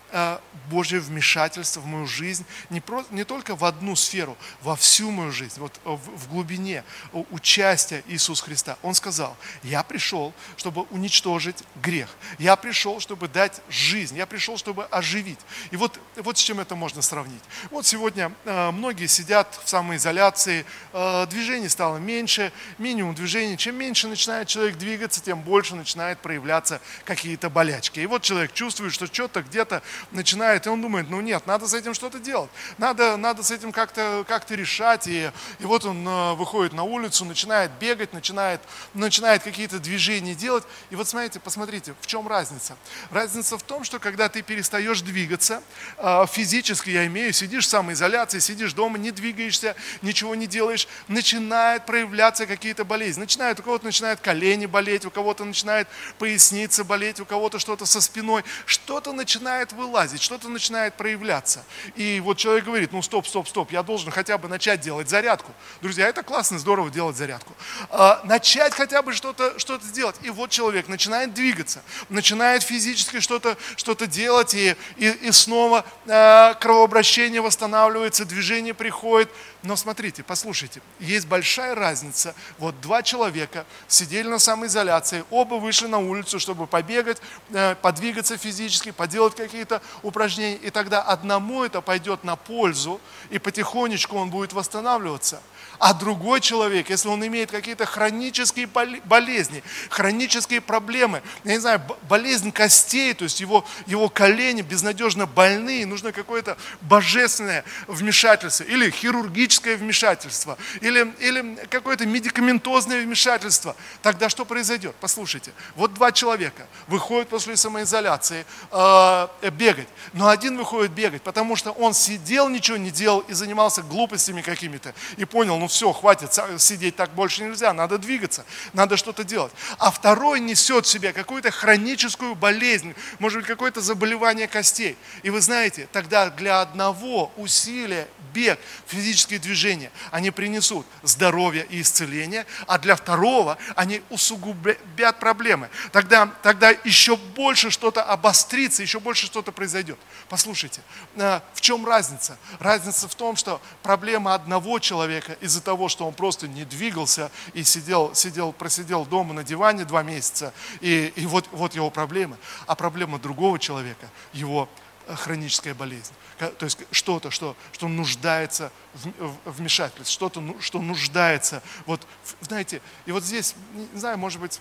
Божье 0.69 1.01
вмешательство 1.01 1.81
в 1.81 1.87
мою 1.87 2.07
жизнь, 2.07 2.45
не, 2.71 2.81
про, 2.81 3.05
не 3.11 3.25
только 3.25 3.57
в 3.57 3.65
одну 3.65 3.97
сферу, 3.97 4.37
во 4.63 4.77
всю 4.77 5.11
мою 5.11 5.33
жизнь, 5.33 5.59
вот 5.61 5.81
в, 5.85 5.97
в 5.97 6.29
глубине 6.29 6.85
участия 7.31 8.03
Иисуса 8.07 8.45
Христа. 8.45 8.77
Он 8.83 8.95
сказал, 8.95 9.37
я 9.63 9.83
пришел, 9.83 10.33
чтобы 10.57 10.83
уничтожить 10.91 11.57
грех. 11.77 12.09
Я 12.39 12.57
пришел, 12.57 13.01
чтобы 13.01 13.29
дать 13.29 13.61
жизнь. 13.69 14.17
Я 14.17 14.27
пришел, 14.27 14.57
чтобы 14.57 14.85
оживить. 14.87 15.39
И 15.71 15.77
вот, 15.77 15.99
вот 16.17 16.39
с 16.39 16.41
чем 16.41 16.61
это 16.61 16.75
можно 16.75 17.03
сравнить. 17.03 17.43
Вот 17.71 17.87
сегодня 17.87 18.33
э, 18.45 18.71
многие 18.71 19.07
сидят 19.07 19.59
в 19.65 19.69
самоизоляции, 19.69 20.65
э, 20.93 21.27
движений 21.31 21.69
стало 21.69 21.99
меньше, 21.99 22.53
минимум 22.79 23.15
движений. 23.15 23.57
Чем 23.57 23.77
меньше 23.77 24.09
начинает 24.09 24.49
человек 24.49 24.77
двигаться, 24.77 25.23
тем 25.23 25.41
больше 25.41 25.75
начинает 25.75 26.19
проявляться 26.19 26.81
какие-то 27.05 27.51
болячки. 27.51 28.01
И 28.01 28.07
вот 28.07 28.23
человек 28.23 28.53
чувствует, 28.53 28.93
что 28.93 29.07
что-то 29.07 29.43
где-то 29.43 29.83
начинает, 30.11 30.67
и 30.67 30.69
он 30.69 30.81
думает, 30.81 31.11
ну 31.11 31.21
нет, 31.21 31.47
надо 31.47 31.67
с 31.69 31.75
этим 31.75 31.95
что-то 31.95 32.19
делать, 32.19 32.51
надо, 32.79 33.17
надо 33.17 33.43
с 33.43 33.51
этим 33.51 33.73
как-то 33.73 34.25
как 34.27 34.49
решать, 34.51 35.07
и, 35.07 35.31
и 35.59 35.65
вот 35.65 35.85
он 35.85 36.07
э, 36.07 36.35
выходит 36.35 36.73
на 36.73 36.83
улицу, 36.83 37.25
начинает 37.25 37.71
бегать, 37.81 38.13
начинает, 38.13 38.61
начинает 38.95 39.43
какие-то 39.43 39.79
движения 39.79 40.35
делать, 40.35 40.65
и 40.91 40.97
вот 40.97 41.09
смотрите, 41.09 41.41
посмотрите, 41.41 41.95
в 42.01 42.07
чем 42.07 42.29
разница? 42.29 42.77
Разница 43.11 43.59
в 43.59 43.63
том, 43.63 43.85
что 43.85 43.99
когда 43.99 44.29
ты 44.29 44.43
перестаешь 44.43 45.01
двигаться, 45.01 45.63
э, 45.99 46.27
физически 46.31 46.91
я 46.91 47.07
имею, 47.07 47.33
сидишь 47.33 47.67
в 47.67 47.69
самоизоляции, 47.69 48.39
сидишь 48.39 48.73
дома, 48.73 48.99
не 48.99 49.11
двигаешься, 49.11 49.77
ничего 50.03 50.35
не 50.35 50.47
делаешь, 50.47 50.89
начинает 51.09 51.87
проявляться 51.87 52.47
какие-то 52.47 52.85
болезни, 52.85 53.21
начинают, 53.21 53.61
у 53.61 53.63
кого-то 53.63 53.85
начинают 53.85 54.21
колени 54.21 54.67
болеть, 54.67 55.05
у 55.05 55.11
кого-то 55.11 55.45
начинает 55.45 55.89
поясница 56.19 56.85
болеть, 56.85 57.21
у 57.21 57.25
кого-то 57.25 57.59
что-то 57.59 57.87
со 57.87 58.01
спиной, 58.01 58.45
что-то 58.67 59.13
начинает 59.13 59.73
вылазить, 59.73 59.88
что-то 60.21 60.49
начинает 60.49 60.95
проявляться. 60.95 61.65
И 61.95 62.21
вот 62.21 62.39
человек 62.39 62.65
говорит, 62.65 62.93
ну 62.93 63.03
стоп, 63.03 63.27
стоп, 63.27 63.49
стоп, 63.49 63.73
я 63.73 63.83
должен 63.83 64.11
хотя 64.11 64.39
бы 64.39 64.49
начать 64.49 64.81
делать 64.81 65.09
зарядку. 65.09 65.53
Друзья, 65.83 66.09
это 66.09 66.23
классно, 66.23 66.59
здорово 66.59 66.91
делать 66.91 67.17
зарядку. 67.17 67.55
А, 67.91 68.21
начать 68.25 68.75
хотя 68.75 69.03
бы 69.03 69.13
что-то 69.13 69.59
что 69.59 69.79
сделать. 69.81 70.17
И 70.23 70.31
вот 70.31 70.51
человек 70.51 70.89
начинает 70.89 71.35
двигаться, 71.35 71.83
начинает 72.09 72.63
физически 72.63 73.21
что-то 73.21 73.57
что 73.77 73.95
делать, 74.07 74.55
и, 74.55 74.77
и, 74.97 75.09
и 75.09 75.33
снова 75.33 75.85
а, 76.07 76.55
кровообращение 76.55 77.41
восстанавливается, 77.41 78.25
движение 78.25 78.75
приходит. 78.75 79.31
Но 79.63 79.75
смотрите, 79.77 80.23
послушайте, 80.23 80.81
есть 81.01 81.27
большая 81.27 81.75
разница. 81.75 82.35
Вот 82.59 82.81
два 82.81 83.03
человека 83.03 83.67
сидели 83.89 84.29
на 84.29 84.39
самоизоляции, 84.39 85.25
оба 85.31 85.57
вышли 85.57 85.87
на 85.87 85.99
улицу, 85.99 86.39
чтобы 86.39 86.67
побегать, 86.67 87.21
э, 87.51 87.75
подвигаться 87.75 88.37
физически, 88.37 88.93
поделать 88.93 89.35
какие-то 89.35 89.78
упражнения. 90.03 90.57
И 90.57 90.71
тогда 90.71 91.03
одному 91.03 91.65
это 91.65 91.81
пойдет 91.81 92.25
на 92.25 92.37
пользу, 92.37 93.01
и 93.31 93.39
потихонечку 93.39 94.17
он 94.17 94.31
будет 94.31 94.53
восстанавливаться. 94.53 95.41
А 95.79 95.95
другой 95.95 96.41
человек, 96.41 96.91
если 96.91 97.09
он 97.09 97.25
имеет 97.25 97.51
какие-то 97.51 97.87
хронические 97.87 98.67
болезни, 98.67 99.63
хронические 99.91 100.61
проблемы, 100.61 101.23
я 101.45 101.53
не 101.53 101.61
знаю, 101.61 101.81
болезнь 102.09 102.51
костей, 102.51 103.15
то 103.15 103.25
есть 103.25 103.41
его, 103.41 103.65
его 103.87 104.09
колени 104.09 104.63
безнадежно 104.63 105.27
больные, 105.27 105.87
нужно 105.87 106.11
какое-то 106.13 106.57
божественное 106.81 107.65
вмешательство, 107.87 108.65
или 108.65 108.91
хирургическое 108.91 109.77
вмешательство, 109.77 110.59
или, 110.81 111.15
или 111.21 111.67
какое-то 111.71 112.07
медикаментозное 112.07 113.03
вмешательство, 113.03 113.77
тогда 114.03 114.29
что 114.29 114.45
произойдет? 114.45 114.97
Послушайте, 115.01 115.53
вот 115.77 115.95
два 115.95 116.11
человека 116.11 116.67
выходят 116.89 117.29
после 117.29 117.57
самоизоляции 117.57 118.45
э, 118.73 119.29
бегать, 119.69 119.89
но 120.15 120.29
один 120.29 120.57
выходит 120.57 120.93
бегать, 120.93 121.23
потому 121.23 121.57
что 121.57 121.73
он 121.73 121.93
сидел, 121.93 122.49
ничего 122.49 122.77
не 122.77 122.91
делал 122.91 123.21
и 123.21 123.35
занимался 123.35 123.83
глупостями 123.83 124.41
какими-то, 124.41 124.95
и 125.17 125.25
понял, 125.25 125.59
ну 125.59 125.69
все, 125.69 125.93
хватит, 125.93 126.33
сидеть 126.59 126.97
так 126.97 127.11
больше 127.11 127.45
нельзя, 127.45 127.73
надо 127.73 127.99
двигаться, 127.99 128.45
надо 128.73 128.97
что-то 128.97 129.25
делать. 129.25 129.53
А 129.79 129.91
второй 129.91 130.41
несет 130.41 130.87
в 130.87 130.89
себе 130.89 131.13
какую-то 131.13 131.51
хроническую 131.51 132.35
болезнь, 132.35 132.95
может 133.19 133.41
быть, 133.41 133.47
какое-то 133.47 133.81
заболевание 133.81 134.49
костей. 134.49 134.97
И 135.23 135.31
вы 135.31 135.41
знаете, 135.41 135.89
тогда 135.93 136.31
для 136.31 136.61
одного 136.63 137.31
усилия, 137.37 138.09
бег, 138.33 138.59
физические 138.87 139.39
движения, 139.39 139.91
они 140.11 140.31
принесут 140.31 140.87
здоровье 141.03 141.67
и 141.69 141.81
исцеление, 141.81 142.47
а 142.67 142.79
для 142.79 142.97
второго 142.97 143.59
они 143.75 144.03
усугубят 144.11 145.19
проблемы. 145.19 145.69
Тогда, 145.93 146.31
тогда 146.43 146.71
еще 146.85 147.17
больше 147.17 147.71
что-то 147.71 148.03
обострится, 148.03 148.83
еще 148.83 149.01
больше 149.01 149.27
что-то 149.27 149.53
произойдет. 149.59 149.99
Послушайте, 150.29 150.81
э, 151.17 151.41
в 151.53 151.61
чем 151.61 151.85
разница? 151.85 152.39
Разница 152.61 153.09
в 153.09 153.15
том, 153.17 153.35
что 153.35 153.61
проблема 153.83 154.35
одного 154.35 154.79
человека 154.79 155.37
из 155.41 155.59
из-за 155.59 155.63
того, 155.65 155.89
что 155.89 156.07
он 156.07 156.15
просто 156.15 156.47
не 156.47 156.65
двигался 156.65 157.33
и 157.53 157.65
сидел, 157.65 158.15
сидел, 158.15 158.53
просидел 158.53 159.05
дома 159.05 159.35
на 159.35 159.43
диване 159.43 159.85
два 159.85 160.05
месяца, 160.05 160.53
и, 160.81 161.13
и 161.17 161.27
вот, 161.27 161.49
вот 161.51 161.75
его 161.75 161.91
проблемы. 161.91 162.37
А 162.67 162.77
проблема 162.77 163.19
другого 163.19 163.59
человека, 163.59 164.09
его 164.33 164.69
э, 165.09 165.17
хроническая 165.17 165.75
болезнь. 165.75 166.13
То 166.39 166.65
есть 166.65 166.79
что-то, 166.93 167.33
что, 167.33 167.57
что 167.73 167.89
нуждается 167.89 168.71
в 168.95 169.51
вмешательстве, 169.51 170.05
что-то, 170.05 170.41
ну, 170.41 170.61
что 170.61 170.81
нуждается. 170.81 171.61
Вот, 171.87 172.07
знаете, 172.41 172.81
и 173.07 173.11
вот 173.11 173.25
здесь, 173.25 173.57
не 173.75 173.99
знаю, 173.99 174.17
может 174.19 174.41
быть, 174.41 174.61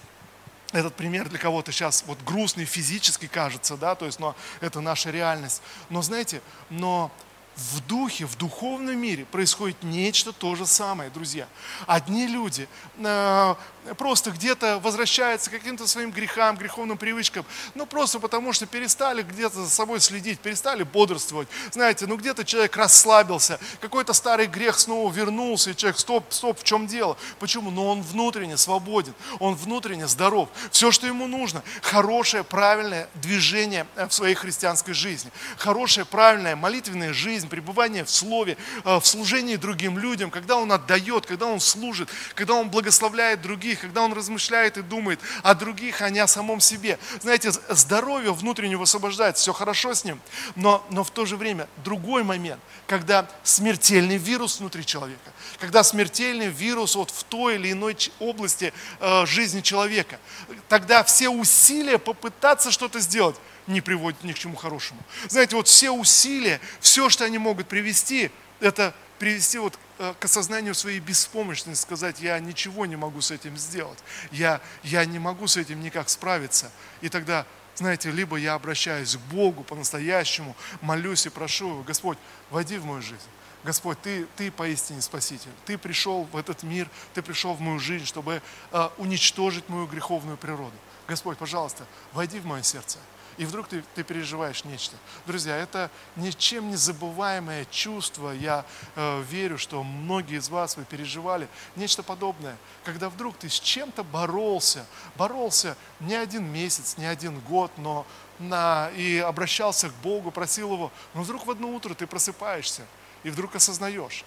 этот 0.74 0.96
пример 0.96 1.30
для 1.30 1.40
кого-то 1.40 1.72
сейчас 1.72 2.04
вот 2.08 2.22
грустный 2.24 2.66
физически 2.66 3.28
кажется, 3.28 3.78
да, 3.78 3.96
то 3.96 4.06
есть, 4.06 4.20
но 4.20 4.36
это 4.60 4.82
наша 4.82 5.12
реальность. 5.12 5.62
Но 5.90 6.02
знаете, 6.02 6.42
но 6.70 7.12
в 7.56 7.80
духе, 7.88 8.26
в 8.26 8.38
духовном 8.38 8.98
мире 8.98 9.26
происходит 9.26 9.82
нечто 9.82 10.32
то 10.32 10.56
же 10.56 10.66
самое, 10.66 11.10
друзья. 11.10 11.48
Одни 11.88 12.28
люди 12.28 12.68
э, 13.00 13.56
просто 13.96 14.32
где-то 14.32 14.80
возвращаются 14.80 15.50
к 15.50 15.54
каким-то 15.54 15.88
своим 15.88 16.12
грехам, 16.12 16.58
греховным 16.58 16.98
привычкам, 16.98 17.46
ну 17.76 17.86
просто 17.86 18.20
потому 18.20 18.54
что 18.54 18.66
перестали 18.66 19.22
где-то 19.22 19.64
за 19.64 19.70
собой 19.70 20.00
следить, 20.00 20.40
перестали 20.40 20.84
бодрствовать. 20.84 21.48
Знаете, 21.72 22.08
ну 22.08 22.18
где-то 22.18 22.46
человек 22.46 22.76
расслабился, 22.78 23.60
какой-то 23.82 24.14
старый 24.14 24.48
грех 24.48 24.80
снова 24.80 25.12
вернулся, 25.12 25.72
и 25.72 25.76
человек, 25.76 26.00
стоп, 26.00 26.26
стоп, 26.30 26.60
в 26.60 26.64
чем 26.64 26.88
дело? 26.88 27.18
Почему? 27.40 27.72
Но 27.72 27.88
он 27.88 28.02
внутренне 28.02 28.58
свободен, 28.58 29.14
он 29.40 29.56
внутренне 29.56 30.08
здоров. 30.08 30.50
Все, 30.72 30.92
что 30.92 31.08
ему 31.08 31.28
нужно, 31.28 31.64
хорошее, 31.82 32.44
правильное 32.44 33.10
движение 33.16 33.88
в 33.96 34.12
своей 34.12 34.36
христианской 34.36 34.94
жизни, 34.94 35.32
хорошая, 35.58 36.06
правильная 36.06 36.56
молитвенная 36.56 37.14
жизнь, 37.14 37.48
пребывание 37.48 38.04
в 38.04 38.10
Слове, 38.10 38.58
э, 38.84 39.00
в 39.00 39.06
служении 39.06 39.56
другим 39.56 39.98
людям, 39.98 40.32
когда 40.32 40.58
он 40.58 40.72
отдает, 40.72 41.26
когда 41.26 41.46
он 41.46 41.60
служит, 41.60 42.10
когда 42.36 42.54
он 42.56 42.70
благословляет 42.70 43.42
других, 43.42 43.77
других, 43.78 43.82
когда 43.82 44.02
он 44.02 44.14
размышляет 44.14 44.78
и 44.78 44.82
думает 44.82 45.20
о 45.44 45.54
других, 45.54 46.02
а 46.02 46.10
не 46.10 46.20
о 46.20 46.28
самом 46.28 46.60
себе. 46.60 46.98
Знаете, 47.22 47.52
здоровье 47.70 48.34
внутреннего 48.34 48.80
высвобождается, 48.80 49.42
все 49.42 49.54
хорошо 49.54 49.94
с 49.94 50.04
ним, 50.04 50.20
но, 50.56 50.86
но 50.90 51.04
в 51.04 51.12
то 51.12 51.26
же 51.26 51.38
время 51.38 51.68
другой 51.84 52.24
момент, 52.24 52.60
когда 52.88 53.28
смертельный 53.44 54.18
вирус 54.18 54.60
внутри 54.60 54.86
человека, 54.86 55.32
когда 55.60 55.84
смертельный 55.84 56.48
вирус 56.48 56.96
вот 56.96 57.12
в 57.12 57.24
той 57.24 57.56
или 57.56 57.72
иной 57.72 57.98
области 58.20 58.74
э, 59.00 59.26
жизни 59.26 59.62
человека, 59.62 60.20
тогда 60.68 61.04
все 61.04 61.30
усилия 61.30 61.98
попытаться 61.98 62.72
что-то 62.72 63.00
сделать, 63.00 63.36
не 63.68 63.82
приводят 63.82 64.24
ни 64.24 64.34
к 64.34 64.40
чему 64.40 64.56
хорошему. 64.56 65.00
Знаете, 65.28 65.56
вот 65.56 65.68
все 65.68 65.92
усилия, 65.92 66.60
все, 66.80 67.10
что 67.10 67.26
они 67.26 67.38
могут 67.38 67.68
привести, 67.68 68.32
это 68.60 68.94
привести 69.20 69.58
вот 69.58 69.78
Э, 70.00 70.14
к 70.20 70.26
осознанию 70.26 70.76
своей 70.76 71.00
беспомощности, 71.00 71.82
сказать, 71.82 72.20
я 72.20 72.38
ничего 72.40 72.86
не 72.86 72.96
могу 72.96 73.22
с 73.22 73.32
этим 73.32 73.58
сделать, 73.58 73.98
я, 74.32 74.62
я 74.84 75.04
не 75.06 75.18
могу 75.18 75.48
с 75.48 75.58
этим 75.58 75.82
никак 75.82 76.10
справиться. 76.10 76.72
И 77.02 77.10
тогда, 77.10 77.48
знаете, 77.74 78.12
либо 78.12 78.38
я 78.38 78.54
обращаюсь 78.54 79.16
к 79.16 79.20
Богу 79.32 79.64
по-настоящему, 79.64 80.56
молюсь 80.82 81.26
и 81.26 81.30
прошу 81.30 81.70
Его, 81.70 81.84
Господь, 81.84 82.20
войди 82.52 82.78
в 82.78 82.86
мою 82.86 83.02
жизнь. 83.02 83.18
Господь, 83.64 84.00
ты, 84.00 84.28
ты 84.36 84.52
поистине 84.52 85.02
Спаситель. 85.02 85.52
Ты 85.66 85.80
пришел 85.80 86.26
в 86.32 86.38
этот 86.38 86.62
мир, 86.62 86.88
Ты 87.16 87.24
пришел 87.24 87.56
в 87.56 87.60
мою 87.60 87.80
жизнь, 87.80 88.06
чтобы 88.06 88.44
э, 88.72 88.90
уничтожить 88.98 89.68
мою 89.68 89.88
греховную 89.88 90.38
природу. 90.38 90.76
Господь, 91.08 91.40
пожалуйста, 91.40 91.88
войди 92.14 92.40
в 92.40 92.46
мое 92.46 92.62
сердце 92.62 93.00
и 93.38 93.46
вдруг 93.46 93.68
ты, 93.68 93.84
ты 93.96 94.04
переживаешь 94.04 94.66
нечто. 94.66 94.96
Друзья, 95.26 95.56
это 95.56 95.92
ничем 96.16 96.70
не 96.70 96.76
забываемое 96.76 97.66
чувство. 97.66 98.32
Я 98.32 98.66
э, 98.96 99.24
верю, 99.30 99.58
что 99.58 99.84
многие 99.84 100.38
из 100.38 100.50
вас 100.50 100.76
вы 100.76 100.86
переживали 100.86 101.48
нечто 101.76 102.04
подобное, 102.04 102.58
когда 102.84 103.10
вдруг 103.10 103.38
ты 103.38 103.50
с 103.50 103.60
чем-то 103.60 104.04
боролся, 104.04 104.86
боролся 105.16 105.78
не 106.00 106.16
один 106.16 106.46
месяц, 106.46 106.98
не 106.98 107.06
один 107.06 107.40
год, 107.42 107.72
но 107.78 108.06
на, 108.40 108.90
и 108.96 109.18
обращался 109.20 109.90
к 109.90 109.94
Богу, 109.96 110.32
просил 110.32 110.74
Его, 110.74 110.92
но 111.14 111.22
вдруг 111.22 111.46
в 111.46 111.52
одно 111.52 111.70
утро 111.70 111.94
ты 111.94 112.08
просыпаешься 112.08 112.86
и 113.24 113.30
вдруг 113.30 113.56
осознаешь, 113.56 114.26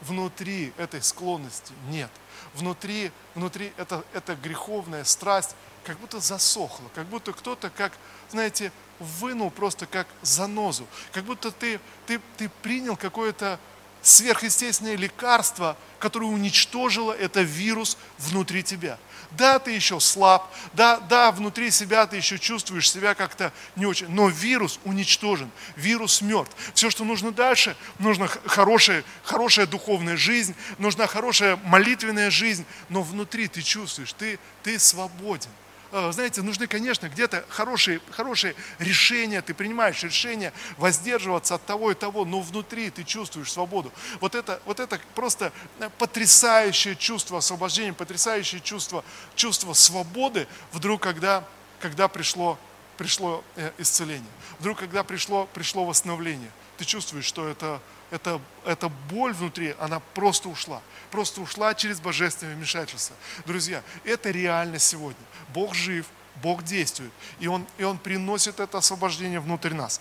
внутри 0.00 0.72
этой 0.76 1.02
склонности 1.02 1.72
нет. 1.88 2.10
Внутри, 2.54 3.12
внутри 3.34 3.72
это, 3.76 4.04
это 4.12 4.34
греховная 4.34 5.04
страсть 5.04 5.54
как 5.84 5.98
будто 5.98 6.20
засохла, 6.20 6.88
как 6.94 7.06
будто 7.06 7.32
кто-то, 7.32 7.70
как, 7.70 7.92
знаете, 8.30 8.72
вынул 8.98 9.50
просто 9.50 9.86
как 9.86 10.06
занозу, 10.22 10.86
как 11.12 11.24
будто 11.24 11.50
ты, 11.50 11.80
ты, 12.06 12.20
ты 12.36 12.48
принял 12.62 12.96
какое-то 12.96 13.58
сверхъестественное 14.02 14.96
лекарство, 14.96 15.76
которое 15.98 16.26
уничтожило 16.26 17.12
этот 17.12 17.46
вирус 17.48 17.96
внутри 18.18 18.62
тебя. 18.62 18.98
Да, 19.30 19.58
ты 19.58 19.70
еще 19.70 19.98
слаб, 19.98 20.52
да, 20.74 20.98
да, 20.98 21.32
внутри 21.32 21.70
себя 21.70 22.06
ты 22.06 22.16
еще 22.16 22.38
чувствуешь 22.38 22.90
себя 22.90 23.14
как-то 23.14 23.50
не 23.76 23.86
очень, 23.86 24.08
но 24.10 24.28
вирус 24.28 24.78
уничтожен, 24.84 25.50
вирус 25.76 26.20
мертв. 26.20 26.54
Все, 26.74 26.90
что 26.90 27.04
нужно 27.04 27.32
дальше, 27.32 27.76
нужна 27.98 28.26
хорошая, 28.26 29.04
хорошая 29.22 29.66
духовная 29.66 30.18
жизнь, 30.18 30.54
нужна 30.78 31.06
хорошая 31.06 31.56
молитвенная 31.64 32.30
жизнь, 32.30 32.66
но 32.90 33.02
внутри 33.02 33.48
ты 33.48 33.62
чувствуешь, 33.62 34.12
ты, 34.12 34.38
ты 34.62 34.78
свободен 34.78 35.50
знаете, 35.92 36.40
нужны, 36.40 36.66
конечно, 36.66 37.08
где-то 37.08 37.44
хорошие, 37.50 38.00
хорошие 38.10 38.54
решения, 38.78 39.42
ты 39.42 39.52
принимаешь 39.52 40.02
решение 40.02 40.52
воздерживаться 40.78 41.56
от 41.56 41.66
того 41.66 41.90
и 41.90 41.94
того, 41.94 42.24
но 42.24 42.40
внутри 42.40 42.88
ты 42.88 43.04
чувствуешь 43.04 43.52
свободу. 43.52 43.92
Вот 44.20 44.34
это, 44.34 44.60
вот 44.64 44.80
это 44.80 44.98
просто 45.14 45.52
потрясающее 45.98 46.96
чувство 46.96 47.38
освобождения, 47.38 47.92
потрясающее 47.92 48.60
чувство, 48.60 49.04
чувство 49.34 49.74
свободы, 49.74 50.46
вдруг, 50.72 51.02
когда, 51.02 51.46
когда 51.78 52.08
пришло, 52.08 52.58
пришло 52.96 53.44
э, 53.56 53.70
исцеление, 53.76 54.30
вдруг, 54.60 54.78
когда 54.78 55.04
пришло, 55.04 55.46
пришло 55.52 55.84
восстановление, 55.84 56.50
ты 56.78 56.86
чувствуешь, 56.86 57.26
что 57.26 57.46
это, 57.46 57.82
это, 58.12 58.40
эта 58.66 58.90
боль 58.90 59.32
внутри, 59.32 59.74
она 59.80 59.98
просто 59.98 60.50
ушла. 60.50 60.82
Просто 61.10 61.40
ушла 61.40 61.74
через 61.74 61.98
божественное 61.98 62.54
вмешательство. 62.54 63.16
Друзья, 63.46 63.82
это 64.04 64.30
реальность 64.30 64.86
сегодня. 64.86 65.24
Бог 65.48 65.74
жив, 65.74 66.06
Бог 66.36 66.62
действует, 66.62 67.10
и 67.40 67.48
Он, 67.48 67.66
и 67.78 67.84
он 67.84 67.98
приносит 67.98 68.60
это 68.60 68.78
освобождение 68.78 69.40
внутрь 69.40 69.72
нас. 69.72 70.00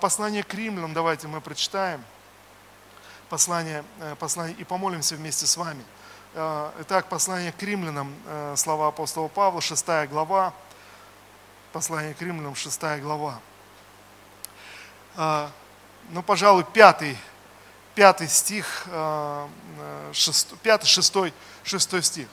Послание 0.00 0.42
к 0.42 0.54
римлянам 0.54 0.94
давайте 0.94 1.28
мы 1.28 1.42
прочитаем. 1.42 2.02
Послание, 3.28 3.84
э, 4.00 4.14
послание 4.18 4.56
и 4.56 4.64
помолимся 4.64 5.16
вместе 5.16 5.46
с 5.46 5.56
вами. 5.56 5.84
Э, 6.34 6.70
итак, 6.80 7.08
послание 7.08 7.52
к 7.52 7.62
римлянам, 7.62 8.14
э, 8.26 8.54
слова 8.56 8.88
апостола 8.88 9.28
Павла, 9.28 9.60
6 9.60 10.06
глава. 10.06 10.54
Послание 11.72 12.14
к 12.14 12.22
римлянам, 12.22 12.54
6 12.54 13.00
глава. 13.00 13.40
Ну, 16.10 16.22
пожалуй, 16.22 16.64
пятый 16.64 17.16
пятый 17.94 18.28
стих, 18.28 18.84
э, 18.86 19.46
пятый, 20.62 20.86
шестой, 20.86 21.32
шестой 21.62 22.02
стих. 22.02 22.28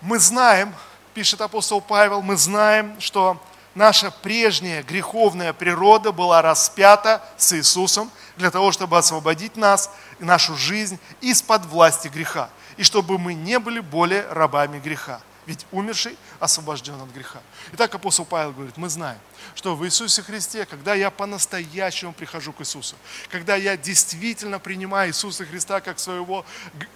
Мы 0.00 0.18
знаем, 0.18 0.74
пишет 1.14 1.40
апостол 1.40 1.80
Павел, 1.80 2.22
мы 2.22 2.36
знаем, 2.36 3.00
что 3.00 3.40
наша 3.74 4.10
прежняя 4.10 4.82
греховная 4.82 5.52
природа 5.52 6.12
была 6.12 6.42
распята 6.42 7.22
с 7.36 7.52
Иисусом 7.52 8.10
для 8.36 8.50
того, 8.50 8.72
чтобы 8.72 8.98
освободить 8.98 9.56
нас 9.56 9.90
и 10.18 10.24
нашу 10.24 10.56
жизнь 10.56 10.98
из-под 11.20 11.66
власти 11.66 12.08
греха, 12.08 12.50
и 12.76 12.82
чтобы 12.82 13.18
мы 13.18 13.34
не 13.34 13.58
были 13.58 13.80
более 13.80 14.26
рабами 14.30 14.78
греха. 14.78 15.20
Ведь 15.50 15.66
умерший 15.72 16.16
освобожден 16.38 17.00
от 17.00 17.08
греха. 17.08 17.40
Итак, 17.72 17.92
апостол 17.92 18.24
Павел 18.24 18.52
говорит, 18.52 18.76
мы 18.76 18.88
знаем, 18.88 19.18
что 19.56 19.74
в 19.74 19.84
Иисусе 19.84 20.22
Христе, 20.22 20.64
когда 20.64 20.94
я 20.94 21.10
по-настоящему 21.10 22.12
прихожу 22.12 22.52
к 22.52 22.60
Иисусу, 22.60 22.94
когда 23.30 23.56
я 23.56 23.76
действительно 23.76 24.60
принимаю 24.60 25.10
Иисуса 25.10 25.44
Христа 25.44 25.80
как 25.80 25.98
своего 25.98 26.46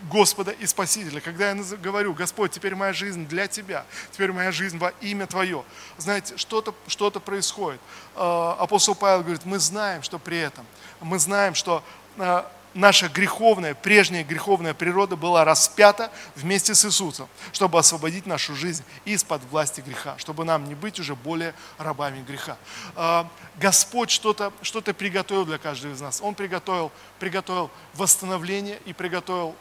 Господа 0.02 0.52
и 0.52 0.66
Спасителя, 0.66 1.20
когда 1.20 1.50
я 1.50 1.56
говорю, 1.82 2.14
Господь, 2.14 2.52
теперь 2.52 2.76
моя 2.76 2.92
жизнь 2.92 3.26
для 3.26 3.48
Тебя, 3.48 3.84
теперь 4.12 4.30
моя 4.30 4.52
жизнь 4.52 4.78
во 4.78 4.90
имя 5.00 5.26
Твое, 5.26 5.64
знаете, 5.98 6.36
что-то 6.36 6.76
что 6.86 7.10
происходит. 7.10 7.80
А, 8.14 8.56
апостол 8.60 8.94
Павел 8.94 9.22
говорит, 9.22 9.44
мы 9.44 9.58
знаем, 9.58 10.04
что 10.04 10.20
при 10.20 10.38
этом, 10.38 10.64
мы 11.00 11.18
знаем, 11.18 11.56
что 11.56 11.82
а, 12.18 12.48
наша 12.74 13.08
греховная, 13.08 13.74
прежняя 13.74 14.24
греховная 14.24 14.74
природа 14.74 15.16
была 15.16 15.44
распята 15.44 16.10
вместе 16.36 16.74
с 16.74 16.84
Иисусом, 16.84 17.28
чтобы 17.52 17.78
освободить 17.78 18.26
нашу 18.26 18.54
жизнь 18.54 18.84
из-под 19.04 19.42
власти 19.50 19.80
греха, 19.80 20.16
чтобы 20.18 20.44
нам 20.44 20.64
не 20.68 20.74
быть 20.74 21.00
уже 21.00 21.14
более 21.14 21.54
рабами 21.78 22.22
греха. 22.22 22.56
А, 22.96 23.28
Господь 23.56 24.10
что-то 24.10 24.52
что 24.62 24.80
приготовил 24.80 25.44
для 25.44 25.58
каждого 25.58 25.92
из 25.92 26.00
нас. 26.00 26.20
Он 26.22 26.34
приготовил, 26.34 26.90
приготовил 27.18 27.70
восстановление 27.94 28.78
и 28.84 28.92
приготовил 28.92 29.54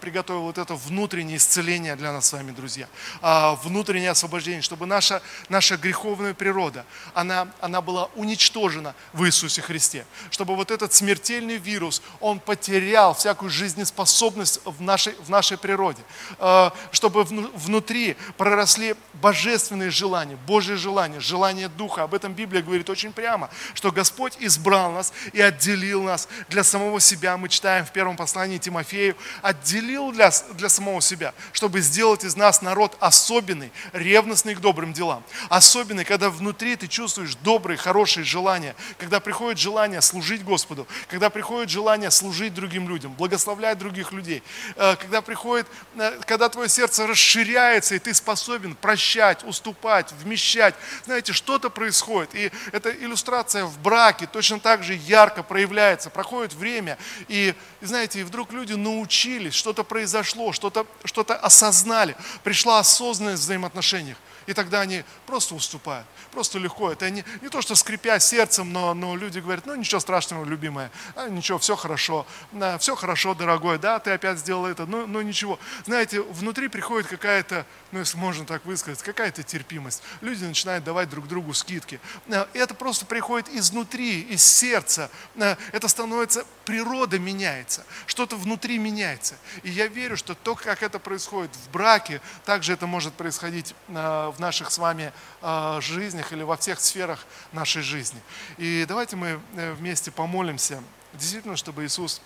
приготовил 0.00 0.42
вот 0.42 0.58
это 0.58 0.74
внутреннее 0.74 1.36
исцеление 1.36 1.96
для 1.96 2.12
нас 2.12 2.28
с 2.28 2.32
вами, 2.32 2.52
друзья, 2.52 2.88
а, 3.20 3.54
внутреннее 3.56 4.10
освобождение, 4.10 4.62
чтобы 4.62 4.86
наша, 4.86 5.22
наша 5.48 5.76
греховная 5.76 6.34
природа, 6.34 6.86
она, 7.14 7.48
она 7.60 7.80
была 7.80 8.06
уничтожена 8.14 8.94
в 9.12 9.24
Иисусе 9.26 9.60
Христе, 9.62 10.06
чтобы 10.30 10.56
вот 10.56 10.70
этот 10.70 10.94
смертельный 10.94 11.56
вирус, 11.56 12.02
он 12.20 12.40
потерял 12.40 13.14
всякую 13.14 13.50
жизнеспособность 13.50 14.60
в 14.64 14.80
нашей, 14.80 15.14
в 15.16 15.28
нашей 15.28 15.58
природе, 15.58 16.02
а, 16.38 16.72
чтобы 16.90 17.24
внутри 17.24 18.16
проросли 18.36 18.94
божественные 19.14 19.90
желания, 19.90 20.36
Божьи 20.46 20.74
желания, 20.74 21.20
желания 21.20 21.68
Духа. 21.68 22.04
Об 22.04 22.14
этом 22.14 22.32
Библия 22.32 22.62
говорит 22.62 22.88
очень 22.88 23.12
прямо, 23.12 23.50
что 23.74 23.92
Господь 23.92 24.36
избрал 24.38 24.92
нас 24.92 25.12
и 25.32 25.40
отделил 25.40 26.02
нас 26.02 26.28
для 26.48 26.64
самого 26.64 27.00
себя. 27.00 27.36
Мы 27.36 27.48
читаем 27.48 27.84
в 27.84 27.92
первом 27.92 28.16
послании 28.16 28.58
Тимофею, 28.58 29.16
отделил 29.58 30.12
для, 30.12 30.30
для 30.54 30.68
самого 30.68 31.00
себя, 31.00 31.34
чтобы 31.52 31.80
сделать 31.80 32.24
из 32.24 32.36
нас 32.36 32.62
народ 32.62 32.96
особенный, 33.00 33.72
ревностный 33.92 34.54
к 34.54 34.60
добрым 34.60 34.92
делам. 34.92 35.22
Особенный, 35.48 36.04
когда 36.04 36.30
внутри 36.30 36.76
ты 36.76 36.86
чувствуешь 36.86 37.34
добрые, 37.36 37.76
хорошие 37.76 38.24
желания, 38.24 38.74
когда 38.98 39.20
приходит 39.20 39.58
желание 39.58 40.00
служить 40.00 40.44
Господу, 40.44 40.86
когда 41.08 41.30
приходит 41.30 41.70
желание 41.70 42.10
служить 42.10 42.54
другим 42.54 42.88
людям, 42.88 43.12
благословлять 43.14 43.78
других 43.78 44.12
людей, 44.12 44.42
э, 44.76 44.96
когда 44.96 45.20
приходит, 45.22 45.66
э, 45.96 46.20
когда 46.26 46.48
твое 46.48 46.68
сердце 46.68 47.06
расширяется, 47.06 47.94
и 47.94 47.98
ты 47.98 48.14
способен 48.14 48.74
прощать, 48.74 49.44
уступать, 49.44 50.12
вмещать. 50.22 50.74
Знаете, 51.04 51.32
что-то 51.32 51.70
происходит. 51.70 52.34
И 52.34 52.50
эта 52.72 52.90
иллюстрация 52.90 53.64
в 53.64 53.78
браке 53.80 54.26
точно 54.26 54.60
так 54.60 54.82
же 54.82 54.94
ярко 54.94 55.42
проявляется. 55.42 56.10
Проходит 56.10 56.54
время, 56.54 56.98
и, 57.28 57.54
знаете, 57.80 58.20
и 58.20 58.24
вдруг 58.24 58.52
люди 58.52 58.74
научились 58.74 59.47
изменились, 59.48 59.54
что-то 59.54 59.84
произошло, 59.84 60.52
что-то 60.52 60.86
что 61.04 61.22
осознали, 61.22 62.16
пришла 62.44 62.78
осознанность 62.78 63.42
в 63.42 63.44
взаимоотношениях. 63.44 64.16
И 64.48 64.54
тогда 64.54 64.80
они 64.80 65.04
просто 65.26 65.54
уступают, 65.54 66.06
просто 66.32 66.58
легко. 66.58 66.90
Это 66.90 67.10
не, 67.10 67.22
не 67.42 67.50
то, 67.50 67.60
что 67.60 67.74
скрипя 67.74 68.18
сердцем, 68.18 68.72
но, 68.72 68.94
но 68.94 69.14
люди 69.14 69.40
говорят, 69.40 69.66
ну 69.66 69.74
ничего 69.74 70.00
страшного, 70.00 70.46
любимая, 70.46 70.90
а, 71.16 71.28
ничего, 71.28 71.58
все 71.58 71.76
хорошо, 71.76 72.26
да, 72.52 72.78
все 72.78 72.96
хорошо, 72.96 73.34
дорогой, 73.34 73.78
да, 73.78 73.98
ты 73.98 74.10
опять 74.10 74.38
сделал 74.38 74.64
это, 74.64 74.86
ну, 74.86 75.06
ну 75.06 75.20
ничего. 75.20 75.58
Знаете, 75.84 76.22
внутри 76.22 76.68
приходит 76.68 77.08
какая-то, 77.08 77.66
ну 77.92 77.98
если 77.98 78.16
можно 78.16 78.46
так 78.46 78.64
высказать, 78.64 79.02
какая-то 79.02 79.42
терпимость. 79.42 80.02
Люди 80.22 80.44
начинают 80.44 80.82
давать 80.82 81.10
друг 81.10 81.28
другу 81.28 81.52
скидки. 81.52 82.00
Э, 82.28 82.46
это 82.54 82.72
просто 82.72 83.04
приходит 83.04 83.50
изнутри, 83.50 84.22
из 84.22 84.42
сердца. 84.42 85.10
Э, 85.36 85.56
это 85.72 85.88
становится, 85.88 86.46
природа 86.64 87.18
меняется, 87.18 87.84
что-то 88.06 88.36
внутри 88.36 88.78
меняется. 88.78 89.34
И 89.62 89.68
я 89.68 89.88
верю, 89.88 90.16
что 90.16 90.34
то, 90.34 90.54
как 90.54 90.82
это 90.82 90.98
происходит 90.98 91.54
в 91.54 91.70
браке, 91.70 92.22
также 92.46 92.72
это 92.72 92.86
может 92.86 93.12
происходить 93.12 93.74
э, 93.88 94.32
в 94.34 94.37
в 94.38 94.40
наших 94.40 94.70
с 94.70 94.78
вами 94.78 95.12
а, 95.42 95.80
жизнях 95.80 96.32
или 96.32 96.44
во 96.44 96.56
всех 96.56 96.78
сферах 96.78 97.26
нашей 97.50 97.82
жизни. 97.82 98.20
И 98.56 98.84
давайте 98.86 99.16
мы 99.16 99.40
э, 99.56 99.72
вместе 99.72 100.12
помолимся, 100.12 100.80
действительно, 101.12 101.56
чтобы 101.56 101.84
Иисус 101.84 102.22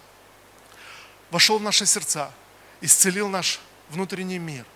вошел 1.31 1.59
в 1.59 1.62
наши 1.62 1.87
сердца, 1.87 2.31
исцелил 2.83 3.31
наш 3.31 3.61
внутренний 3.88 4.38
мир. 4.38 4.66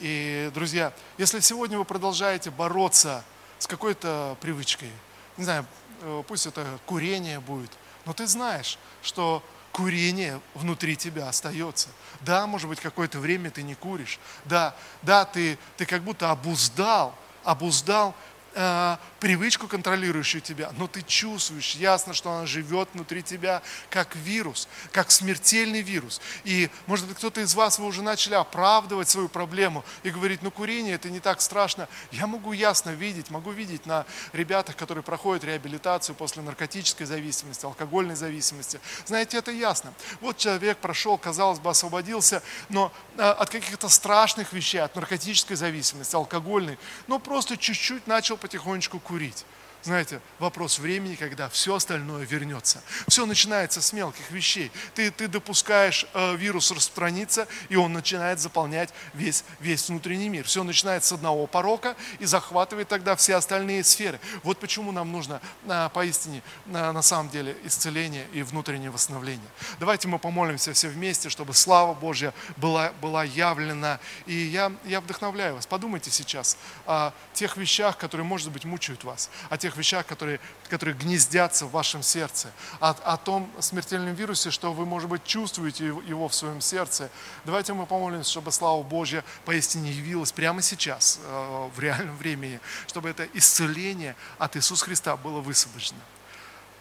И, 0.00 0.50
друзья, 0.52 0.92
если 1.16 1.40
сегодня 1.40 1.78
вы 1.78 1.86
продолжаете 1.86 2.50
бороться 2.50 3.24
с 3.58 3.66
какой-то 3.66 4.36
привычкой, 4.42 4.90
не 5.38 5.44
знаю, 5.44 5.64
э, 6.02 6.22
пусть 6.28 6.46
это 6.46 6.78
курение 6.84 7.40
будет, 7.40 7.70
но 8.04 8.12
ты 8.12 8.26
знаешь, 8.26 8.78
что 9.00 9.42
курение 9.72 10.40
внутри 10.54 10.96
тебя 10.96 11.28
остается. 11.28 11.88
Да, 12.20 12.46
может 12.46 12.68
быть, 12.68 12.80
какое-то 12.80 13.18
время 13.18 13.50
ты 13.50 13.62
не 13.62 13.74
куришь. 13.74 14.20
Да, 14.44 14.76
да, 15.02 15.24
ты, 15.24 15.58
ты 15.76 15.86
как 15.86 16.02
будто 16.02 16.30
обуздал, 16.30 17.16
обуздал 17.42 18.14
э, 18.54 18.96
привычку, 19.20 19.68
контролирующую 19.68 20.40
тебя, 20.40 20.72
но 20.76 20.86
ты 20.86 21.02
чувствуешь 21.02 21.74
ясно, 21.74 22.12
что 22.12 22.32
она 22.32 22.46
живет 22.46 22.88
внутри 22.92 23.22
тебя 23.22 23.62
как 23.88 24.16
вирус, 24.16 24.68
как 24.90 25.10
смертельный 25.10 25.80
вирус. 25.80 26.20
И, 26.44 26.70
может 26.86 27.06
быть, 27.06 27.16
кто-то 27.16 27.40
из 27.40 27.54
вас, 27.54 27.78
вы 27.78 27.86
уже 27.86 28.02
начали 28.02 28.34
оправдывать 28.34 29.08
свою 29.08 29.28
проблему 29.28 29.84
и 30.02 30.10
говорить, 30.10 30.42
ну, 30.42 30.50
курение 30.50 30.94
это 30.94 31.08
не 31.10 31.20
так 31.20 31.40
страшно. 31.40 31.88
Я 32.10 32.26
могу 32.26 32.52
ясно 32.52 32.90
видеть, 32.90 33.30
могу 33.30 33.50
видеть 33.50 33.86
на 33.86 34.06
ребятах, 34.32 34.76
которые 34.76 35.04
проходят 35.04 35.44
реабилитацию 35.44 36.16
после 36.16 36.42
наркотической 36.42 37.06
зависимости, 37.06 37.64
алкогольной 37.64 38.16
зависимости. 38.16 38.80
Знаете, 39.06 39.38
это 39.38 39.50
ясно. 39.50 39.92
Вот 40.20 40.36
человек 40.36 40.78
прошел, 40.78 41.16
казалось 41.16 41.60
бы, 41.60 41.70
освободился, 41.70 42.42
но 42.68 42.92
э, 43.16 43.22
от 43.22 43.50
каких-то 43.50 43.88
страшных 43.88 44.52
вещей, 44.52 44.78
от 44.78 44.96
наркотической 44.96 45.56
зависимости, 45.56 46.14
алкогольной, 46.16 46.78
но 47.06 47.18
просто 47.18 47.56
чуть-чуть 47.56 48.06
начал 48.06 48.36
потихонечку 48.42 48.98
курить. 48.98 49.46
Знаете, 49.82 50.20
вопрос 50.38 50.78
времени, 50.78 51.16
когда 51.16 51.48
все 51.48 51.74
остальное 51.74 52.24
вернется. 52.24 52.82
Все 53.08 53.26
начинается 53.26 53.82
с 53.82 53.92
мелких 53.92 54.30
вещей. 54.30 54.70
Ты, 54.94 55.10
ты 55.10 55.26
допускаешь 55.26 56.06
э, 56.14 56.36
вирус 56.36 56.70
распространиться, 56.70 57.48
и 57.68 57.76
он 57.76 57.92
начинает 57.92 58.38
заполнять 58.38 58.90
весь, 59.14 59.44
весь 59.60 59.88
внутренний 59.88 60.28
мир. 60.28 60.44
Все 60.44 60.62
начинается 60.62 61.10
с 61.10 61.12
одного 61.12 61.46
порока 61.46 61.96
и 62.20 62.26
захватывает 62.26 62.88
тогда 62.88 63.16
все 63.16 63.34
остальные 63.34 63.82
сферы. 63.84 64.20
Вот 64.44 64.58
почему 64.58 64.92
нам 64.92 65.10
нужно 65.10 65.40
э, 65.64 65.88
поистине, 65.92 66.42
э, 66.66 66.70
на 66.70 67.02
самом 67.02 67.30
деле, 67.30 67.56
исцеление 67.64 68.26
и 68.32 68.42
внутреннее 68.42 68.90
восстановление. 68.90 69.48
Давайте 69.80 70.06
мы 70.06 70.18
помолимся 70.18 70.72
все 70.72 70.88
вместе, 70.88 71.28
чтобы 71.28 71.54
слава 71.54 71.92
Божья 71.92 72.32
была, 72.56 72.92
была 73.00 73.24
явлена. 73.24 73.98
И 74.26 74.34
я, 74.34 74.72
я 74.84 75.00
вдохновляю 75.00 75.56
вас. 75.56 75.66
Подумайте 75.66 76.10
сейчас 76.10 76.56
о 76.86 77.12
тех 77.32 77.56
вещах, 77.56 77.98
которые, 77.98 78.24
может 78.24 78.52
быть, 78.52 78.64
мучают 78.64 79.04
вас, 79.04 79.28
о 79.50 79.58
тех 79.58 79.71
вещах, 79.76 80.06
которые, 80.06 80.40
которые 80.68 80.94
гнездятся 80.94 81.66
в 81.66 81.70
вашем 81.70 82.02
сердце, 82.02 82.50
о, 82.80 82.90
о 82.90 83.16
том 83.16 83.50
смертельном 83.60 84.14
вирусе, 84.14 84.50
что 84.50 84.72
вы, 84.72 84.86
может 84.86 85.08
быть, 85.08 85.24
чувствуете 85.24 85.86
его 85.86 86.28
в 86.28 86.34
своем 86.34 86.60
сердце. 86.60 87.10
Давайте 87.44 87.72
мы 87.72 87.86
помолимся, 87.86 88.30
чтобы 88.30 88.52
слава 88.52 88.82
Божья 88.82 89.24
поистине 89.44 89.90
явилась 89.90 90.32
прямо 90.32 90.62
сейчас, 90.62 91.20
э, 91.24 91.70
в 91.74 91.78
реальном 91.80 92.16
времени, 92.16 92.60
чтобы 92.86 93.08
это 93.08 93.24
исцеление 93.34 94.16
от 94.38 94.56
Иисуса 94.56 94.84
Христа 94.84 95.16
было 95.16 95.40
высвобождено. 95.40 96.00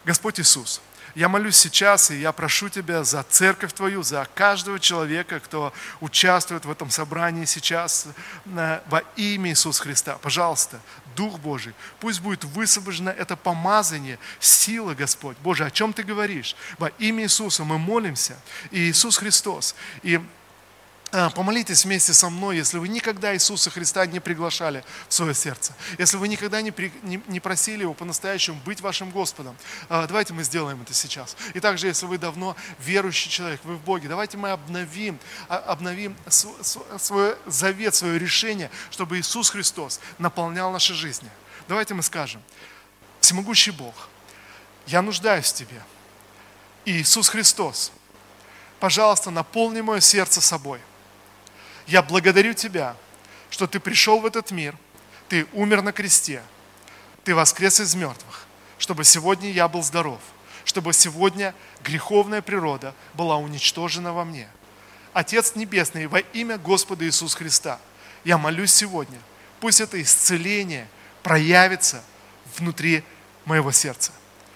Господь 0.03 0.39
Иисус, 0.39 0.81
я 1.15 1.29
молюсь 1.29 1.57
сейчас, 1.57 2.11
и 2.11 2.19
я 2.19 2.31
прошу 2.31 2.69
Тебя 2.69 3.03
за 3.03 3.23
церковь 3.23 3.73
Твою, 3.73 4.03
за 4.03 4.27
каждого 4.33 4.79
человека, 4.79 5.39
кто 5.39 5.73
участвует 5.99 6.65
в 6.65 6.71
этом 6.71 6.89
собрании 6.89 7.45
сейчас 7.45 8.07
э, 8.45 8.79
во 8.87 8.99
имя 9.15 9.51
Иисуса 9.51 9.83
Христа. 9.83 10.17
Пожалуйста, 10.21 10.79
Дух 11.15 11.39
Божий, 11.39 11.73
пусть 11.99 12.21
будет 12.21 12.43
высвобождено 12.43 13.11
это 13.11 13.35
помазание, 13.35 14.17
сила, 14.39 14.93
Господь. 14.93 15.37
Боже, 15.43 15.65
о 15.65 15.71
чем 15.71 15.93
Ты 15.93 16.03
говоришь? 16.03 16.55
Во 16.77 16.87
имя 16.87 17.23
Иисуса 17.23 17.63
мы 17.63 17.77
молимся, 17.77 18.37
и 18.71 18.89
Иисус 18.89 19.17
Христос. 19.17 19.75
И 20.03 20.21
Помолитесь 21.11 21.83
вместе 21.83 22.13
со 22.13 22.29
мной, 22.29 22.55
если 22.55 22.77
вы 22.77 22.87
никогда 22.87 23.35
Иисуса 23.35 23.69
Христа 23.69 24.05
не 24.05 24.21
приглашали 24.21 24.81
в 25.09 25.13
свое 25.13 25.33
сердце, 25.33 25.73
если 25.97 26.15
вы 26.15 26.29
никогда 26.29 26.61
не, 26.61 26.71
при, 26.71 26.89
не, 27.03 27.21
не 27.27 27.41
просили 27.41 27.81
Его 27.81 27.93
по-настоящему 27.93 28.61
быть 28.63 28.79
вашим 28.79 29.11
Господом. 29.11 29.57
А, 29.89 30.07
давайте 30.07 30.33
мы 30.33 30.45
сделаем 30.45 30.81
это 30.81 30.93
сейчас. 30.93 31.35
И 31.53 31.59
также, 31.59 31.87
если 31.87 32.05
вы 32.05 32.17
давно 32.17 32.55
верующий 32.79 33.29
человек, 33.29 33.59
вы 33.65 33.75
в 33.75 33.81
Боге, 33.81 34.07
давайте 34.07 34.37
мы 34.37 34.51
обновим, 34.51 35.19
а, 35.49 35.57
обновим 35.57 36.15
свой 36.29 37.35
завет, 37.45 37.93
свое 37.93 38.17
решение, 38.17 38.71
чтобы 38.89 39.19
Иисус 39.19 39.49
Христос 39.49 39.99
наполнял 40.17 40.71
наши 40.71 40.93
жизни. 40.93 41.29
Давайте 41.67 41.93
мы 41.93 42.03
скажем, 42.03 42.41
всемогущий 43.19 43.71
Бог, 43.71 44.07
я 44.87 45.01
нуждаюсь 45.01 45.51
в 45.51 45.55
Тебе. 45.55 45.83
И 46.85 47.01
Иисус 47.01 47.27
Христос, 47.27 47.91
пожалуйста, 48.79 49.29
наполни 49.29 49.81
мое 49.81 49.99
сердце 49.99 50.39
собой– 50.39 50.79
я 51.91 52.01
благодарю 52.01 52.53
Тебя, 52.53 52.95
что 53.49 53.67
Ты 53.67 53.79
пришел 53.79 54.21
в 54.21 54.25
этот 54.25 54.51
мир, 54.51 54.75
Ты 55.27 55.45
умер 55.51 55.81
на 55.81 55.91
кресте, 55.91 56.41
Ты 57.25 57.35
воскрес 57.35 57.81
из 57.81 57.95
мертвых, 57.95 58.47
чтобы 58.77 59.03
сегодня 59.03 59.51
я 59.51 59.67
был 59.67 59.83
здоров, 59.83 60.21
чтобы 60.63 60.93
сегодня 60.93 61.53
греховная 61.83 62.41
природа 62.41 62.95
была 63.13 63.35
уничтожена 63.37 64.13
во 64.13 64.23
мне. 64.23 64.47
Отец 65.11 65.55
Небесный, 65.55 66.07
во 66.07 66.19
имя 66.19 66.57
Господа 66.57 67.05
Иисуса 67.05 67.37
Христа, 67.37 67.79
я 68.23 68.37
молюсь 68.37 68.73
сегодня, 68.73 69.19
пусть 69.59 69.81
это 69.81 70.01
исцеление 70.01 70.87
проявится 71.23 72.01
внутри 72.57 73.03
моего 73.43 73.73
сердца. 73.73 74.13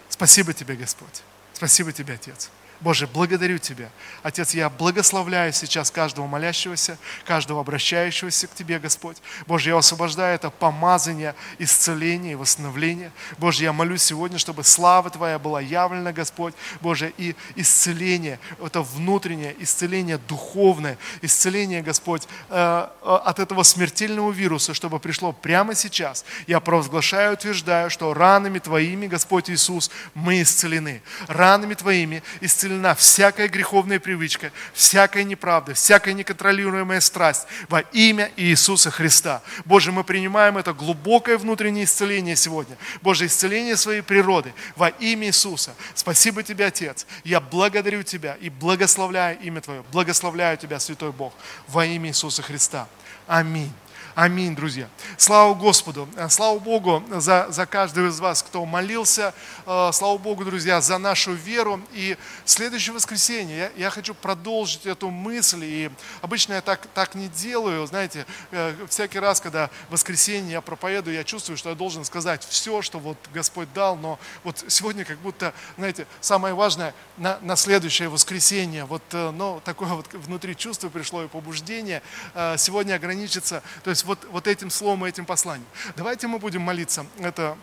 Спасибо 0.07 0.53
Тебе, 0.53 0.75
Господь. 0.75 1.23
Спасибо 1.53 1.91
Тебе, 1.91 2.13
Отец. 2.13 2.49
Боже, 2.85 3.07
благодарю 3.07 3.57
Тебя. 3.57 3.89
Отец, 4.21 4.53
я 4.53 4.69
благословляю 4.69 5.51
сейчас 5.53 5.89
каждого 5.89 6.27
молящегося, 6.27 6.99
каждого 7.25 7.61
обращающегося 7.61 8.45
к 8.45 8.53
Тебе, 8.53 8.77
Господь. 8.77 9.17
Боже, 9.47 9.71
я 9.71 9.77
освобождаю 9.77 10.35
это 10.35 10.51
помазание, 10.51 11.33
исцеление 11.57 12.33
и 12.33 12.35
восстановление. 12.35 13.11
Боже, 13.39 13.63
я 13.63 13.73
молюсь 13.73 14.03
сегодня, 14.03 14.37
чтобы 14.37 14.63
слава 14.63 15.09
Твоя 15.09 15.39
была 15.39 15.61
явлена, 15.61 16.13
Господь. 16.13 16.53
Боже, 16.79 17.11
и 17.17 17.35
исцеление, 17.55 18.39
это 18.63 18.83
внутреннее 18.83 19.55
исцеление 19.57 20.19
духовное, 20.19 20.99
исцеление, 21.23 21.81
Господь, 21.81 22.27
э, 22.51 22.87
э, 23.01 23.19
от 23.25 23.39
этого 23.39 23.63
смертельного 23.63 24.31
вируса, 24.31 24.75
чтобы 24.75 24.99
пришло 24.99 25.31
прямо 25.31 25.73
сейчас. 25.73 26.23
Я 26.45 26.59
провозглашаю, 26.59 27.33
утверждаю, 27.33 27.89
что 27.89 28.13
ранами 28.13 28.59
Твоими, 28.59 29.07
Господь 29.07 29.49
Иисус, 29.49 29.89
мы 30.13 30.43
исцелены. 30.43 31.01
Ранами 31.27 31.73
Твоими 31.73 32.21
исцелены 32.41 32.74
исцелена 32.75 32.95
всякая 32.95 33.47
греховная 33.47 33.99
привычка, 33.99 34.51
всякая 34.73 35.23
неправда, 35.23 35.73
всякая 35.73 36.13
неконтролируемая 36.13 36.99
страсть 36.99 37.47
во 37.69 37.79
имя 37.79 38.31
Иисуса 38.35 38.91
Христа. 38.91 39.41
Боже, 39.65 39.91
мы 39.91 40.03
принимаем 40.03 40.57
это 40.57 40.73
глубокое 40.73 41.37
внутреннее 41.37 41.85
исцеление 41.85 42.35
сегодня. 42.35 42.77
Боже, 43.01 43.25
исцеление 43.25 43.77
своей 43.77 44.01
природы 44.01 44.53
во 44.75 44.89
имя 44.89 45.27
Иисуса. 45.27 45.73
Спасибо 45.93 46.43
Тебе, 46.43 46.65
Отец. 46.65 47.05
Я 47.23 47.39
благодарю 47.39 48.03
Тебя 48.03 48.37
и 48.41 48.49
благословляю 48.49 49.39
имя 49.39 49.61
Твое. 49.61 49.83
Благословляю 49.91 50.57
Тебя, 50.57 50.79
Святой 50.79 51.11
Бог, 51.11 51.33
во 51.67 51.85
имя 51.85 52.09
Иисуса 52.09 52.41
Христа. 52.41 52.87
Аминь. 53.27 53.71
Аминь, 54.15 54.55
друзья. 54.55 54.87
Слава 55.17 55.53
Господу. 55.55 56.07
Э, 56.15 56.29
слава 56.29 56.57
Богу 56.57 57.03
за, 57.09 57.47
за 57.49 57.65
каждого 57.65 58.07
из 58.07 58.17
вас, 58.21 58.43
кто 58.43 58.63
молился. 58.63 59.33
Э, 59.65 59.89
слава 59.91 60.17
Богу, 60.17 60.45
друзья, 60.45 60.79
за 60.79 60.97
нашу 60.97 61.33
веру. 61.33 61.81
И 61.91 62.15
следующее 62.45 62.93
воскресенье 62.93 63.57
я, 63.57 63.71
я 63.75 63.89
хочу 63.89 64.13
продолжить 64.13 64.85
эту 64.85 65.09
мысль. 65.09 65.65
И 65.65 65.91
обычно 66.21 66.53
я 66.53 66.61
так, 66.61 66.87
так 66.93 67.13
не 67.15 67.27
делаю. 67.27 67.85
Знаете, 67.87 68.25
э, 68.51 68.73
всякий 68.87 69.19
раз, 69.19 69.41
когда 69.41 69.69
воскресенье 69.89 70.53
я 70.53 70.61
проповедую, 70.61 71.13
я 71.13 71.25
чувствую, 71.25 71.57
что 71.57 71.67
я 71.67 71.75
должен 71.75 72.05
сказать 72.05 72.47
все, 72.49 72.81
что 72.81 72.99
вот 72.99 73.17
Господь 73.33 73.67
дал. 73.73 73.97
Но 73.97 74.17
вот 74.45 74.63
сегодня 74.69 75.03
как 75.03 75.17
будто, 75.17 75.53
знаете, 75.77 76.07
самое 76.21 76.53
важное 76.53 76.95
на, 77.17 77.37
на 77.41 77.57
следующее 77.57 78.07
воскресенье. 78.07 78.85
Вот 78.85 79.03
ну, 79.11 79.61
такое 79.65 79.89
вот 79.89 80.07
внутри 80.13 80.55
чувство 80.55 80.87
пришло 80.87 81.25
и 81.25 81.27
побуждение. 81.27 82.01
Сегодня 82.55 82.95
ограничиться. 82.95 83.61
То 83.83 83.89
есть 83.89 84.04
вот, 84.05 84.25
вот 84.31 84.47
этим 84.47 84.69
словом 84.69 85.05
и 85.05 85.09
этим 85.09 85.25
посланием. 85.25 85.67
Давайте 85.95 86.27
мы 86.27 86.39
будем 86.39 86.61
молиться. 86.61 87.05
Это 87.19 87.57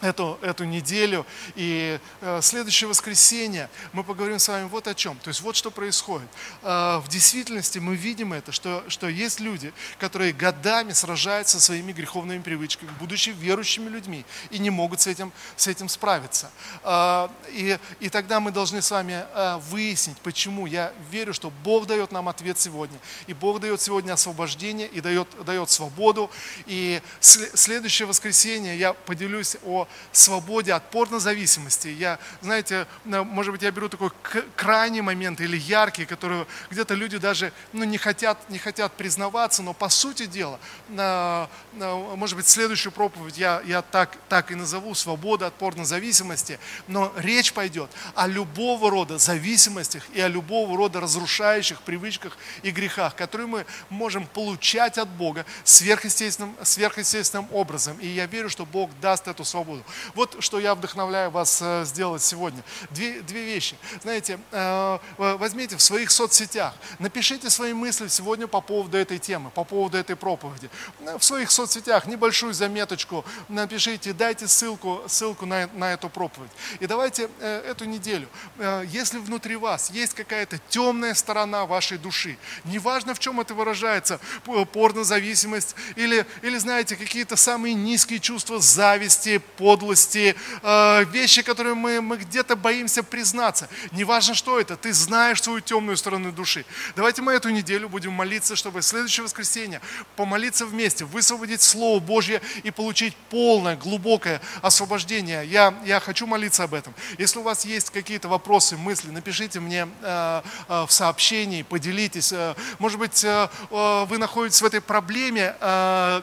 эту, 0.00 0.38
эту 0.42 0.64
неделю. 0.64 1.26
И 1.54 1.98
э, 2.20 2.40
следующее 2.42 2.88
воскресенье 2.88 3.68
мы 3.92 4.04
поговорим 4.04 4.38
с 4.38 4.48
вами 4.48 4.66
вот 4.68 4.86
о 4.86 4.94
чем. 4.94 5.16
То 5.18 5.28
есть 5.28 5.40
вот 5.40 5.56
что 5.56 5.70
происходит. 5.70 6.28
Э, 6.62 6.98
в 6.98 7.08
действительности 7.08 7.78
мы 7.78 7.96
видим 7.96 8.32
это, 8.32 8.52
что, 8.52 8.84
что 8.88 9.08
есть 9.08 9.40
люди, 9.40 9.72
которые 9.98 10.32
годами 10.32 10.92
сражаются 10.92 11.58
со 11.58 11.66
своими 11.66 11.92
греховными 11.92 12.42
привычками, 12.42 12.90
будучи 12.98 13.30
верующими 13.30 13.88
людьми, 13.88 14.24
и 14.50 14.58
не 14.58 14.70
могут 14.70 15.00
с 15.00 15.06
этим, 15.06 15.32
с 15.56 15.66
этим 15.66 15.88
справиться. 15.88 16.50
Э, 16.82 17.28
и, 17.50 17.78
и 18.00 18.08
тогда 18.08 18.40
мы 18.40 18.50
должны 18.50 18.82
с 18.82 18.90
вами 18.90 19.24
э, 19.34 19.58
выяснить, 19.70 20.18
почему. 20.18 20.66
Я 20.66 20.92
верю, 21.10 21.34
что 21.34 21.50
Бог 21.64 21.86
дает 21.86 22.12
нам 22.12 22.28
ответ 22.28 22.58
сегодня. 22.58 22.98
И 23.26 23.34
Бог 23.34 23.60
дает 23.60 23.80
сегодня 23.80 24.12
освобождение, 24.12 24.86
и 24.88 25.00
дает, 25.00 25.28
дает 25.44 25.70
свободу. 25.70 26.30
И 26.66 27.00
следующее 27.20 28.06
воскресенье 28.06 28.76
я 28.78 28.92
поделюсь 28.92 29.56
о 29.64 29.86
свободе 30.12 30.72
от 30.72 30.90
порнозависимости. 30.90 31.88
Я, 31.88 32.18
знаете, 32.40 32.86
может 33.04 33.52
быть, 33.52 33.62
я 33.62 33.70
беру 33.70 33.88
такой 33.88 34.10
крайний 34.56 35.00
момент 35.00 35.40
или 35.40 35.56
яркий, 35.56 36.04
который 36.04 36.46
где-то 36.70 36.94
люди 36.94 37.18
даже 37.18 37.52
ну, 37.72 37.84
не, 37.84 37.98
хотят, 37.98 38.38
не 38.50 38.58
хотят 38.58 38.92
признаваться, 38.92 39.62
но 39.62 39.72
по 39.72 39.88
сути 39.88 40.26
дела, 40.26 40.58
может 41.72 42.36
быть, 42.36 42.48
следующую 42.48 42.92
проповедь 42.92 43.38
я, 43.38 43.62
я 43.66 43.82
так, 43.82 44.16
так 44.28 44.50
и 44.50 44.54
назову 44.54 44.94
«Свобода 44.94 45.46
от 45.46 45.54
порнозависимости», 45.54 46.58
но 46.88 47.12
речь 47.16 47.52
пойдет 47.52 47.90
о 48.14 48.26
любого 48.26 48.90
рода 48.90 49.18
зависимостях 49.18 50.04
и 50.12 50.20
о 50.20 50.28
любого 50.28 50.76
рода 50.76 51.00
разрушающих 51.00 51.82
привычках 51.82 52.36
и 52.62 52.70
грехах, 52.70 53.14
которые 53.16 53.46
мы 53.46 53.66
можем 53.88 54.26
получать 54.26 54.98
от 54.98 55.08
Бога 55.08 55.44
сверхъестественным, 55.64 56.56
сверхъестественным 56.62 57.48
образом. 57.52 57.98
И 58.00 58.06
я 58.06 58.26
верю, 58.26 58.48
что 58.48 58.66
Бог 58.66 58.90
даст 59.00 59.28
эту 59.28 59.44
свободу 59.44 59.79
свободу. 59.80 59.84
Вот 60.14 60.36
что 60.42 60.58
я 60.58 60.74
вдохновляю 60.74 61.30
вас 61.30 61.60
э, 61.62 61.84
сделать 61.84 62.22
сегодня. 62.22 62.62
Две, 62.90 63.20
две 63.20 63.44
вещи. 63.44 63.76
Знаете, 64.02 64.38
э, 64.52 64.98
возьмите 65.16 65.76
в 65.76 65.82
своих 65.82 66.10
соцсетях, 66.10 66.74
напишите 66.98 67.50
свои 67.50 67.72
мысли 67.72 68.08
сегодня 68.08 68.46
по 68.46 68.60
поводу 68.60 68.96
этой 68.96 69.18
темы, 69.18 69.50
по 69.50 69.64
поводу 69.64 69.98
этой 69.98 70.16
проповеди. 70.16 70.70
Э, 71.00 71.18
в 71.18 71.24
своих 71.24 71.50
соцсетях 71.50 72.06
небольшую 72.06 72.54
заметочку 72.54 73.24
напишите, 73.48 74.12
дайте 74.12 74.48
ссылку, 74.48 75.02
ссылку 75.06 75.46
на, 75.46 75.68
на 75.74 75.92
эту 75.92 76.08
проповедь. 76.08 76.50
И 76.80 76.86
давайте 76.86 77.28
эту 77.40 77.84
неделю, 77.84 78.28
если 78.86 79.18
внутри 79.18 79.56
вас 79.56 79.90
есть 79.90 80.14
какая-то 80.14 80.58
темная 80.68 81.14
сторона 81.14 81.66
вашей 81.66 81.98
души, 81.98 82.36
неважно 82.64 83.14
в 83.14 83.18
чем 83.18 83.40
это 83.40 83.54
выражается, 83.54 84.20
порнозависимость 84.72 85.74
или, 85.96 86.26
или 86.42 86.58
знаете, 86.58 86.96
какие-то 86.96 87.36
самые 87.36 87.74
низкие 87.74 88.18
чувства 88.18 88.58
зависти, 88.60 89.40
подлости, 89.70 90.34
э, 90.62 91.04
вещи, 91.12 91.42
которые 91.42 91.76
мы, 91.76 92.00
мы 92.00 92.16
где-то 92.16 92.56
боимся 92.56 93.04
признаться. 93.04 93.68
Неважно, 93.92 94.34
что 94.34 94.58
это, 94.58 94.76
ты 94.76 94.92
знаешь 94.92 95.40
свою 95.40 95.60
темную 95.60 95.96
сторону 95.96 96.32
души. 96.32 96.64
Давайте 96.96 97.22
мы 97.22 97.32
эту 97.34 97.50
неделю 97.50 97.88
будем 97.88 98.12
молиться, 98.12 98.56
чтобы 98.56 98.80
в 98.80 98.84
следующее 98.84 99.22
воскресенье 99.22 99.80
помолиться 100.16 100.66
вместе, 100.66 101.04
высвободить 101.04 101.62
Слово 101.62 102.00
Божье 102.00 102.40
и 102.64 102.72
получить 102.72 103.14
полное, 103.30 103.76
глубокое 103.76 104.40
освобождение. 104.60 105.46
Я, 105.46 105.72
я 105.84 106.00
хочу 106.00 106.26
молиться 106.26 106.64
об 106.64 106.74
этом. 106.74 106.92
Если 107.18 107.38
у 107.38 107.42
вас 107.42 107.64
есть 107.64 107.90
какие-то 107.90 108.28
вопросы, 108.28 108.76
мысли, 108.76 109.10
напишите 109.10 109.60
мне 109.60 109.86
э, 110.02 110.42
э, 110.68 110.86
в 110.88 110.90
сообщении, 110.90 111.62
поделитесь. 111.62 112.32
Э, 112.32 112.56
может 112.80 112.98
быть, 112.98 113.22
э, 113.22 113.48
э, 113.70 114.04
вы 114.06 114.18
находитесь 114.18 114.62
в 114.62 114.66
этой 114.66 114.80
проблеме 114.80 115.54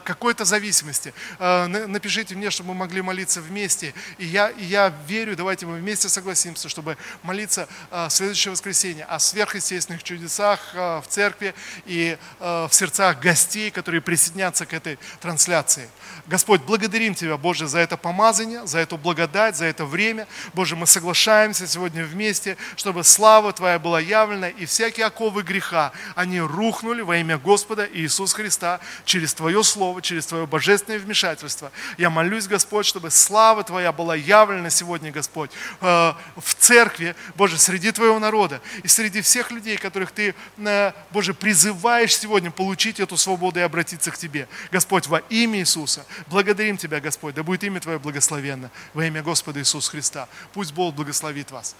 какой-то 0.04 0.44
зависимости. 0.44 1.14
Напишите 1.38 2.34
мне, 2.34 2.50
чтобы 2.50 2.70
мы 2.70 2.74
могли 2.74 3.02
молиться 3.02 3.37
вместе. 3.40 3.94
И 4.18 4.26
я, 4.26 4.50
и 4.50 4.64
я 4.64 4.92
верю, 5.06 5.36
давайте 5.36 5.66
мы 5.66 5.78
вместе 5.78 6.08
согласимся, 6.08 6.68
чтобы 6.68 6.96
молиться 7.22 7.68
э, 7.90 8.06
в 8.06 8.10
следующее 8.10 8.52
воскресенье 8.52 9.04
о 9.04 9.18
сверхъестественных 9.18 10.02
чудесах 10.02 10.60
э, 10.74 11.00
в 11.00 11.08
церкви 11.08 11.54
и 11.86 12.16
в 12.40 12.70
сердцах 12.72 13.20
гостей, 13.20 13.70
которые 13.70 14.00
присоединятся 14.00 14.66
к 14.66 14.72
этой 14.72 14.98
трансляции. 15.20 15.88
Господь, 16.26 16.62
благодарим 16.62 17.14
Тебя, 17.14 17.36
Боже, 17.36 17.66
за 17.66 17.78
это 17.78 17.96
помазание, 17.96 18.66
за 18.66 18.78
эту 18.78 18.98
благодать, 18.98 19.56
за 19.56 19.64
это 19.64 19.84
время. 19.84 20.26
Боже, 20.52 20.76
мы 20.76 20.86
соглашаемся 20.86 21.66
сегодня 21.66 22.04
вместе, 22.04 22.56
чтобы 22.76 23.02
слава 23.04 23.52
Твоя 23.52 23.78
была 23.78 24.00
явлена, 24.00 24.48
и 24.48 24.66
всякие 24.66 25.06
оковы 25.06 25.42
греха, 25.42 25.92
они 26.14 26.40
рухнули 26.40 27.00
во 27.00 27.16
имя 27.16 27.38
Господа 27.38 27.88
Иисуса 27.90 28.36
Христа 28.36 28.80
через 29.04 29.34
Твое 29.34 29.64
Слово, 29.64 30.02
через 30.02 30.26
Твое 30.26 30.46
божественное 30.46 30.98
вмешательство. 30.98 31.72
Я 31.96 32.10
молюсь, 32.10 32.46
Господь, 32.46 32.86
чтобы 32.86 33.10
слава 33.18 33.64
Твоя 33.64 33.92
была 33.92 34.14
явлена 34.16 34.70
сегодня, 34.70 35.10
Господь, 35.10 35.50
э, 35.80 36.12
в 36.36 36.54
церкви, 36.58 37.14
Боже, 37.34 37.58
среди 37.58 37.92
Твоего 37.92 38.18
народа 38.18 38.60
и 38.82 38.88
среди 38.88 39.20
всех 39.20 39.50
людей, 39.50 39.76
которых 39.76 40.12
Ты, 40.12 40.34
э, 40.58 40.92
Боже, 41.10 41.34
призываешь 41.34 42.16
сегодня 42.16 42.50
получить 42.50 43.00
эту 43.00 43.16
свободу 43.16 43.58
и 43.58 43.62
обратиться 43.62 44.10
к 44.10 44.18
Тебе. 44.18 44.48
Господь, 44.70 45.06
во 45.06 45.18
имя 45.28 45.58
Иисуса, 45.58 46.06
благодарим 46.28 46.76
Тебя, 46.76 47.00
Господь, 47.00 47.34
да 47.34 47.42
будет 47.42 47.64
имя 47.64 47.80
Твое 47.80 47.98
благословенно 47.98 48.70
во 48.94 49.04
имя 49.04 49.22
Господа 49.22 49.60
Иисуса 49.60 49.90
Христа. 49.90 50.28
Пусть 50.52 50.72
Бог 50.72 50.94
благословит 50.94 51.50
вас. 51.50 51.74